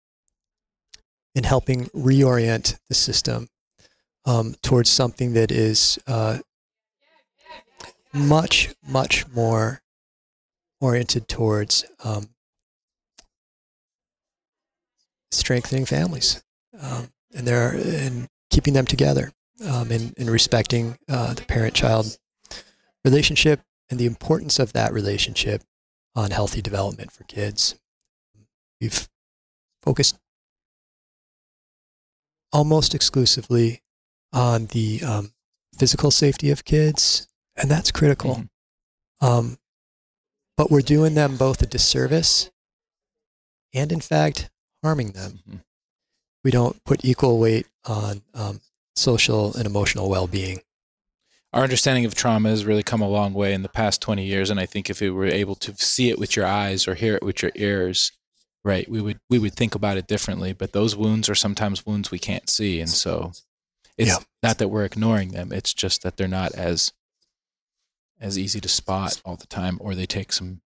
in 1.34 1.45
helping 1.45 1.86
reorient 1.95 2.78
the 2.90 2.95
system 2.95 3.49
um, 4.26 4.55
towards 4.61 4.90
something 4.90 5.32
that 5.32 5.51
is 5.51 5.99
uh, 6.07 6.40
much, 8.12 8.68
much 8.86 9.26
more 9.28 9.80
oriented 10.78 11.26
towards 11.26 11.86
um, 12.05 12.32
strengthening 15.33 15.87
families 15.87 16.43
um, 16.80 17.09
and 17.35 17.47
they're 17.47 17.70
and 17.70 18.28
keeping 18.51 18.74
them 18.74 18.87
together 18.87 19.33
um, 19.66 19.91
and, 19.91 20.14
and 20.18 20.30
respecting 20.30 20.99
uh, 21.09 21.33
the 21.35 21.43
parent-child 21.43 22.18
relationship 23.05 23.61
and 23.91 23.99
the 23.99 24.07
importance 24.07 24.59
of 24.59 24.72
that 24.72 24.93
relationship 24.93 25.62
on 26.14 26.30
healthy 26.30 26.61
development 26.61 27.11
for 27.11 27.24
kids. 27.24 27.74
We've 28.80 29.09
focused 29.83 30.18
almost 32.53 32.95
exclusively 32.95 33.80
on 34.33 34.66
the 34.66 35.03
um, 35.03 35.33
physical 35.78 36.11
safety 36.11 36.51
of 36.51 36.64
kids, 36.64 37.26
and 37.57 37.70
that's 37.70 37.91
critical. 37.91 38.35
Mm-hmm. 38.35 39.26
Um, 39.26 39.59
but 40.57 40.70
we're 40.70 40.83
doing 40.83 41.14
them 41.14 41.37
both 41.37 41.62
a 41.62 41.66
disservice 41.66 42.51
and, 43.72 43.91
in 43.93 44.01
fact, 44.01 44.51
harming 44.83 45.12
them. 45.12 45.41
Mhm. 45.49 45.61
We 46.45 46.51
don't 46.51 46.83
put 46.85 47.05
equal 47.05 47.39
weight 47.39 47.66
on 47.85 48.22
um, 48.35 48.61
social 48.97 49.55
and 49.57 49.66
emotional 49.66 50.09
well 50.11 50.26
being. 50.26 50.61
Our 51.53 51.62
understanding 51.62 52.05
of 52.05 52.14
trauma 52.14 52.49
has 52.49 52.64
really 52.64 52.83
come 52.83 53.01
a 53.03 53.09
long 53.09 53.35
way 53.35 53.53
in 53.53 53.62
the 53.62 53.68
past 53.68 54.01
20 54.01 54.24
years. 54.24 54.49
And 54.51 54.59
I 54.59 54.66
think 54.66 54.89
if 54.89 55.01
we 55.01 55.11
were 55.11 55.26
able 55.26 55.55
to 55.57 55.74
see 55.76 56.09
it 56.09 56.18
with 56.18 56.35
your 56.35 56.47
eyes 56.47 56.89
or 56.89 56.95
hear 56.95 57.14
it 57.14 57.22
with 57.22 57.43
your 57.43 57.53
ears, 57.55 58.11
right, 58.64 58.89
we 58.89 59.01
would, 59.03 59.20
we 59.28 59.39
would 59.39 59.55
think 59.55 59.74
about 59.74 59.99
it 59.99 60.07
differently. 60.07 60.53
But 60.55 60.72
those 60.72 60.97
wounds 60.97 61.28
are 61.28 61.35
sometimes 61.35 61.85
wounds 61.85 62.11
we 62.11 62.18
can't 62.18 62.49
see. 62.49 62.80
And 62.80 62.89
so 62.89 63.33
it's 63.99 64.09
Yeah. 64.09 64.18
not 64.43 64.59
that 64.59 64.68
we're 64.68 64.87
ignoring 64.87 65.33
them. 65.33 65.53
It's 65.53 65.74
just 65.74 66.03
that 66.03 66.16
they're 66.16 66.26
not 66.26 66.55
as, 66.55 66.93
as 68.18 68.39
easy 68.39 68.61
to 68.61 68.68
spot 68.68 69.20
all 69.24 69.37
the 69.37 69.47
time, 69.47 69.76
or 69.80 69.95
they 69.95 70.07
take 70.07 70.33
some, 70.33 70.62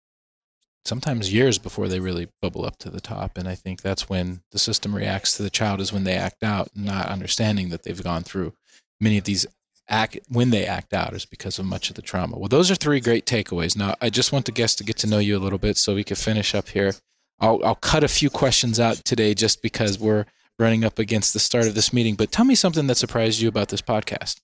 sometimes 0.85 1.33
years 1.33 1.59
before 1.59 1.89
they 1.89 2.01
really 2.01 2.29
bubble 2.43 2.65
up 2.65 2.77
to 2.79 2.91
the 2.91 3.01
top. 3.01 3.39
And 3.39 3.49
I 3.49 3.55
think 3.55 3.81
that's 3.81 4.09
when 4.09 4.43
the 4.53 4.59
system 4.59 4.95
reacts 4.95 5.37
to 5.37 5.43
the 5.43 5.51
child 5.51 5.81
is 5.81 5.93
when 5.93 6.05
they 6.05 6.15
act 6.15 6.43
out, 6.43 6.69
not 6.75 7.07
understanding 7.07 7.71
that 7.71 7.83
they've 7.83 8.03
gone 8.03 8.23
through 8.23 8.53
many 9.01 9.19
of 9.19 9.25
these 9.25 9.47
act 9.89 10.19
when 10.29 10.51
they 10.51 10.67
act 10.67 10.95
out 10.95 11.13
is 11.13 11.27
because 11.27 11.59
of 11.59 11.67
much 11.67 11.91
of 11.91 11.97
the 11.97 12.03
trauma. 12.03 12.39
Well, 12.39 12.49
those 12.49 12.71
are 12.71 12.75
three 12.75 13.01
great 13.01 13.27
takeaways. 13.27 13.77
Now, 13.77 13.95
I 14.01 14.11
just 14.11 14.33
want 14.33 14.47
the 14.47 14.53
guests 14.53 14.77
to 14.77 14.85
get 14.85 14.97
to 14.99 15.07
know 15.07 15.19
you 15.19 15.37
a 15.37 15.41
little 15.41 15.59
bit 15.59 15.77
so 15.77 15.95
we 15.95 16.05
can 16.05 16.17
finish 16.17 16.55
up 16.55 16.69
here. 16.69 16.95
I'll, 17.41 17.63
I'll 17.65 17.75
cut 17.75 18.05
a 18.05 18.09
few 18.09 18.31
questions 18.31 18.81
out 18.81 18.97
today 18.97 19.35
just 19.35 19.61
because 19.61 19.99
we're 19.99 20.25
running 20.59 20.85
up 20.85 20.99
against 20.99 21.33
the 21.33 21.41
start 21.41 21.67
of 21.67 21.75
this 21.75 21.93
meeting. 21.93 22.15
But 22.15 22.33
tell 22.33 22.45
me 22.45 22.55
something 22.55 22.87
that 22.87 22.97
surprised 22.97 23.41
you 23.41 23.49
about 23.49 23.69
this 23.69 23.83
podcast. 23.83 24.41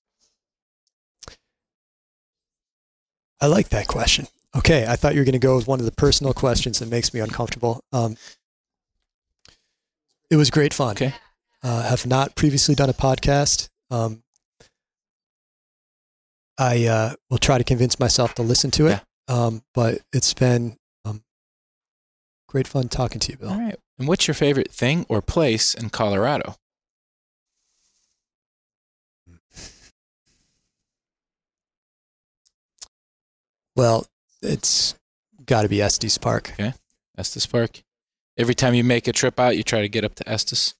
I 3.41 3.47
like 3.47 3.71
that 3.71 3.87
question. 3.87 4.27
Okay, 4.57 4.85
I 4.87 4.97
thought 4.97 5.15
you 5.15 5.21
were 5.21 5.25
going 5.25 5.33
to 5.33 5.39
go 5.39 5.57
with 5.57 5.69
one 5.69 5.79
of 5.79 5.85
the 5.87 5.93
personal 5.93 6.35
questions 6.35 6.81
that 6.81 6.89
makes 6.89 7.15
me 7.15 7.21
uncomfortable. 7.21 7.81
Um, 7.93 8.17
it 10.29 10.37
was 10.37 10.51
great 10.51 10.75
fun. 10.75 10.93
Okay. 10.93 11.15
Uh, 11.63 11.83
have 11.83 12.07
not 12.07 12.35
previously 12.35 12.75
done 12.75 12.89
a 12.91 12.95
podcast. 12.95 13.69
Um, 13.91 14.23
I 16.59 16.87
uh, 16.87 17.15
will 17.29 17.39
try 17.39 17.59
to 17.59 17.65
convince 17.65 18.01
myself 18.01 18.35
to 18.35 18.43
listen 18.43 18.71
to 18.73 18.87
it. 18.89 19.01
Um, 19.29 19.63
but 19.73 20.01
it's 20.13 20.35
been 20.35 20.77
um, 21.05 21.23
great 22.49 22.67
fun 22.67 22.89
talking 22.89 23.21
to 23.21 23.33
you, 23.33 23.39
Bill. 23.39 23.51
All 23.51 23.59
right. 23.61 23.77
And 23.99 24.09
what's 24.09 24.27
your 24.27 24.35
favorite 24.35 24.73
thing 24.73 25.07
or 25.09 25.23
place 25.23 25.75
in 25.75 25.91
Colorado? 25.91 26.57
Well, 33.77 34.07
it's 34.43 34.95
got 35.45 35.63
to 35.63 35.69
be 35.69 35.83
Estes 35.83 36.19
Park. 36.19 36.51
Okay, 36.53 36.75
Estes 37.17 37.47
Park. 37.47 37.83
Every 38.37 38.55
time 38.55 38.75
you 38.75 38.85
make 38.85 39.07
a 39.09 39.13
trip 39.13 39.39
out, 39.39 39.57
you 39.57 39.63
try 39.63 39.83
to 39.83 39.89
get 39.89 40.05
up 40.05 40.15
to 40.17 40.29
Estes. 40.29 40.75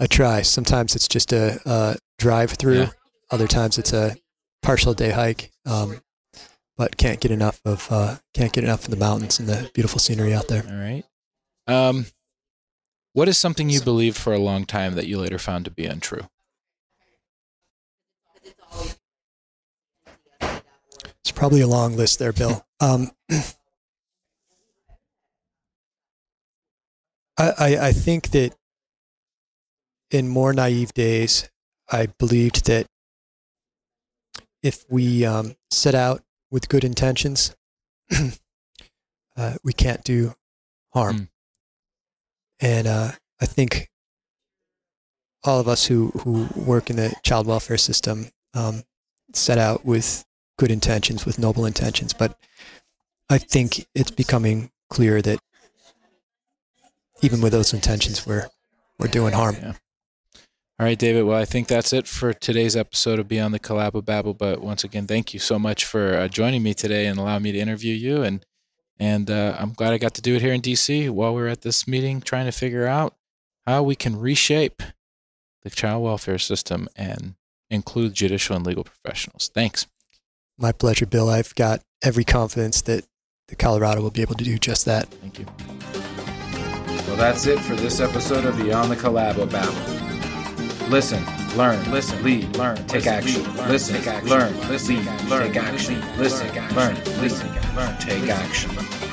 I 0.00 0.06
try. 0.06 0.42
Sometimes 0.42 0.94
it's 0.96 1.08
just 1.08 1.32
a, 1.32 1.60
a 1.64 1.96
drive 2.18 2.52
through. 2.52 2.80
Yeah. 2.80 2.90
Other 3.30 3.46
times 3.46 3.78
it's 3.78 3.92
a 3.92 4.16
partial 4.62 4.94
day 4.94 5.10
hike. 5.10 5.50
Um, 5.64 6.00
but 6.76 6.96
can't 6.96 7.20
get 7.20 7.30
enough 7.30 7.60
of 7.64 7.86
uh, 7.90 8.16
can't 8.34 8.52
get 8.52 8.64
enough 8.64 8.84
of 8.84 8.90
the 8.90 8.96
mountains 8.96 9.38
and 9.38 9.48
the 9.48 9.70
beautiful 9.72 9.98
scenery 9.98 10.34
out 10.34 10.48
there. 10.48 10.62
All 10.68 10.76
right. 10.76 11.04
Um, 11.66 12.06
what 13.12 13.28
is 13.28 13.38
something 13.38 13.70
you 13.70 13.80
believed 13.80 14.16
for 14.16 14.34
a 14.34 14.38
long 14.38 14.66
time 14.66 14.94
that 14.94 15.06
you 15.06 15.18
later 15.18 15.38
found 15.38 15.64
to 15.64 15.70
be 15.70 15.86
untrue? 15.86 16.28
It's 21.26 21.32
probably 21.32 21.60
a 21.60 21.66
long 21.66 21.96
list 21.96 22.20
there, 22.20 22.32
Bill. 22.32 22.64
Um, 22.78 23.10
I, 27.38 27.52
I, 27.58 27.76
I 27.86 27.92
think 27.92 28.32
that 28.32 28.54
in 30.10 30.28
more 30.28 30.52
naive 30.52 30.92
days, 30.92 31.48
I 31.90 32.08
believed 32.18 32.66
that 32.66 32.86
if 34.62 34.84
we 34.90 35.24
um, 35.24 35.56
set 35.70 35.94
out 35.94 36.22
with 36.50 36.68
good 36.68 36.84
intentions, 36.84 37.56
uh, 39.38 39.54
we 39.64 39.72
can't 39.72 40.04
do 40.04 40.34
harm. 40.92 41.16
Mm. 41.16 41.28
And 42.60 42.86
uh, 42.86 43.12
I 43.40 43.46
think 43.46 43.88
all 45.44 45.60
of 45.60 45.66
us 45.66 45.86
who, 45.86 46.08
who 46.08 46.46
work 46.54 46.90
in 46.90 46.96
the 46.96 47.14
child 47.22 47.46
welfare 47.46 47.78
system 47.78 48.28
um, 48.52 48.82
set 49.32 49.56
out 49.56 49.82
with 49.86 50.26
good 50.56 50.70
intentions, 50.70 51.24
with 51.24 51.38
noble 51.38 51.66
intentions. 51.66 52.12
But 52.12 52.38
I 53.28 53.38
think 53.38 53.86
it's 53.94 54.10
becoming 54.10 54.70
clear 54.90 55.20
that 55.22 55.38
even 57.22 57.40
with 57.40 57.52
those 57.52 57.72
intentions, 57.72 58.26
we're 58.26 58.48
we're 58.98 59.08
doing 59.08 59.32
harm. 59.32 59.56
Yeah. 59.60 59.72
All 60.78 60.84
right, 60.84 60.98
David. 60.98 61.24
Well, 61.24 61.38
I 61.38 61.46
think 61.46 61.68
that's 61.68 61.94
it 61.94 62.06
for 62.06 62.34
today's 62.34 62.76
episode 62.76 63.18
of 63.18 63.28
Beyond 63.28 63.54
the 63.54 63.58
Collabo 63.58 64.04
Babble. 64.04 64.34
But 64.34 64.60
once 64.60 64.84
again, 64.84 65.06
thank 65.06 65.32
you 65.32 65.40
so 65.40 65.58
much 65.58 65.86
for 65.86 66.14
uh, 66.14 66.28
joining 66.28 66.62
me 66.62 66.74
today 66.74 67.06
and 67.06 67.18
allowing 67.18 67.42
me 67.42 67.52
to 67.52 67.58
interview 67.58 67.94
you. 67.94 68.22
And 68.22 68.44
and 68.98 69.30
uh, 69.30 69.56
I'm 69.58 69.72
glad 69.72 69.92
I 69.92 69.98
got 69.98 70.14
to 70.14 70.22
do 70.22 70.36
it 70.36 70.42
here 70.42 70.52
in 70.52 70.62
DC 70.62 71.10
while 71.10 71.34
we're 71.34 71.48
at 71.48 71.62
this 71.62 71.88
meeting, 71.88 72.20
trying 72.20 72.46
to 72.46 72.52
figure 72.52 72.86
out 72.86 73.14
how 73.66 73.82
we 73.82 73.94
can 73.94 74.18
reshape 74.18 74.82
the 75.62 75.70
child 75.70 76.02
welfare 76.02 76.38
system 76.38 76.88
and 76.94 77.34
include 77.70 78.14
judicial 78.14 78.54
and 78.54 78.66
legal 78.66 78.84
professionals. 78.84 79.50
Thanks. 79.52 79.86
My 80.58 80.72
pleasure, 80.72 81.06
Bill. 81.06 81.28
I've 81.28 81.54
got 81.54 81.82
every 82.02 82.24
confidence 82.24 82.82
that 82.82 83.04
the 83.48 83.56
Colorado 83.56 84.00
will 84.00 84.10
be 84.10 84.22
able 84.22 84.34
to 84.36 84.44
do 84.44 84.58
just 84.58 84.86
that. 84.86 85.06
Thank 85.08 85.38
you. 85.38 85.46
Well, 87.06 87.16
that's 87.16 87.46
it 87.46 87.60
for 87.60 87.74
this 87.74 88.00
episode 88.00 88.44
of 88.44 88.56
Beyond 88.56 88.90
the 88.90 88.96
Collabo 88.96 89.50
Babble. 89.50 90.88
Listen, 90.88 91.22
learn, 91.56 91.90
listen, 91.90 92.22
lead, 92.22 92.56
learn, 92.56 92.76
take 92.86 93.06
action. 93.06 93.42
Listen, 93.68 94.02
learn, 94.28 94.56
listen, 94.68 95.04
learn, 95.28 95.52
take 95.52 95.56
action. 95.56 96.00
Listen, 96.18 96.74
learn, 96.74 96.94
listen, 97.20 97.48
learn, 97.74 97.98
take 97.98 98.28
action. 98.28 99.05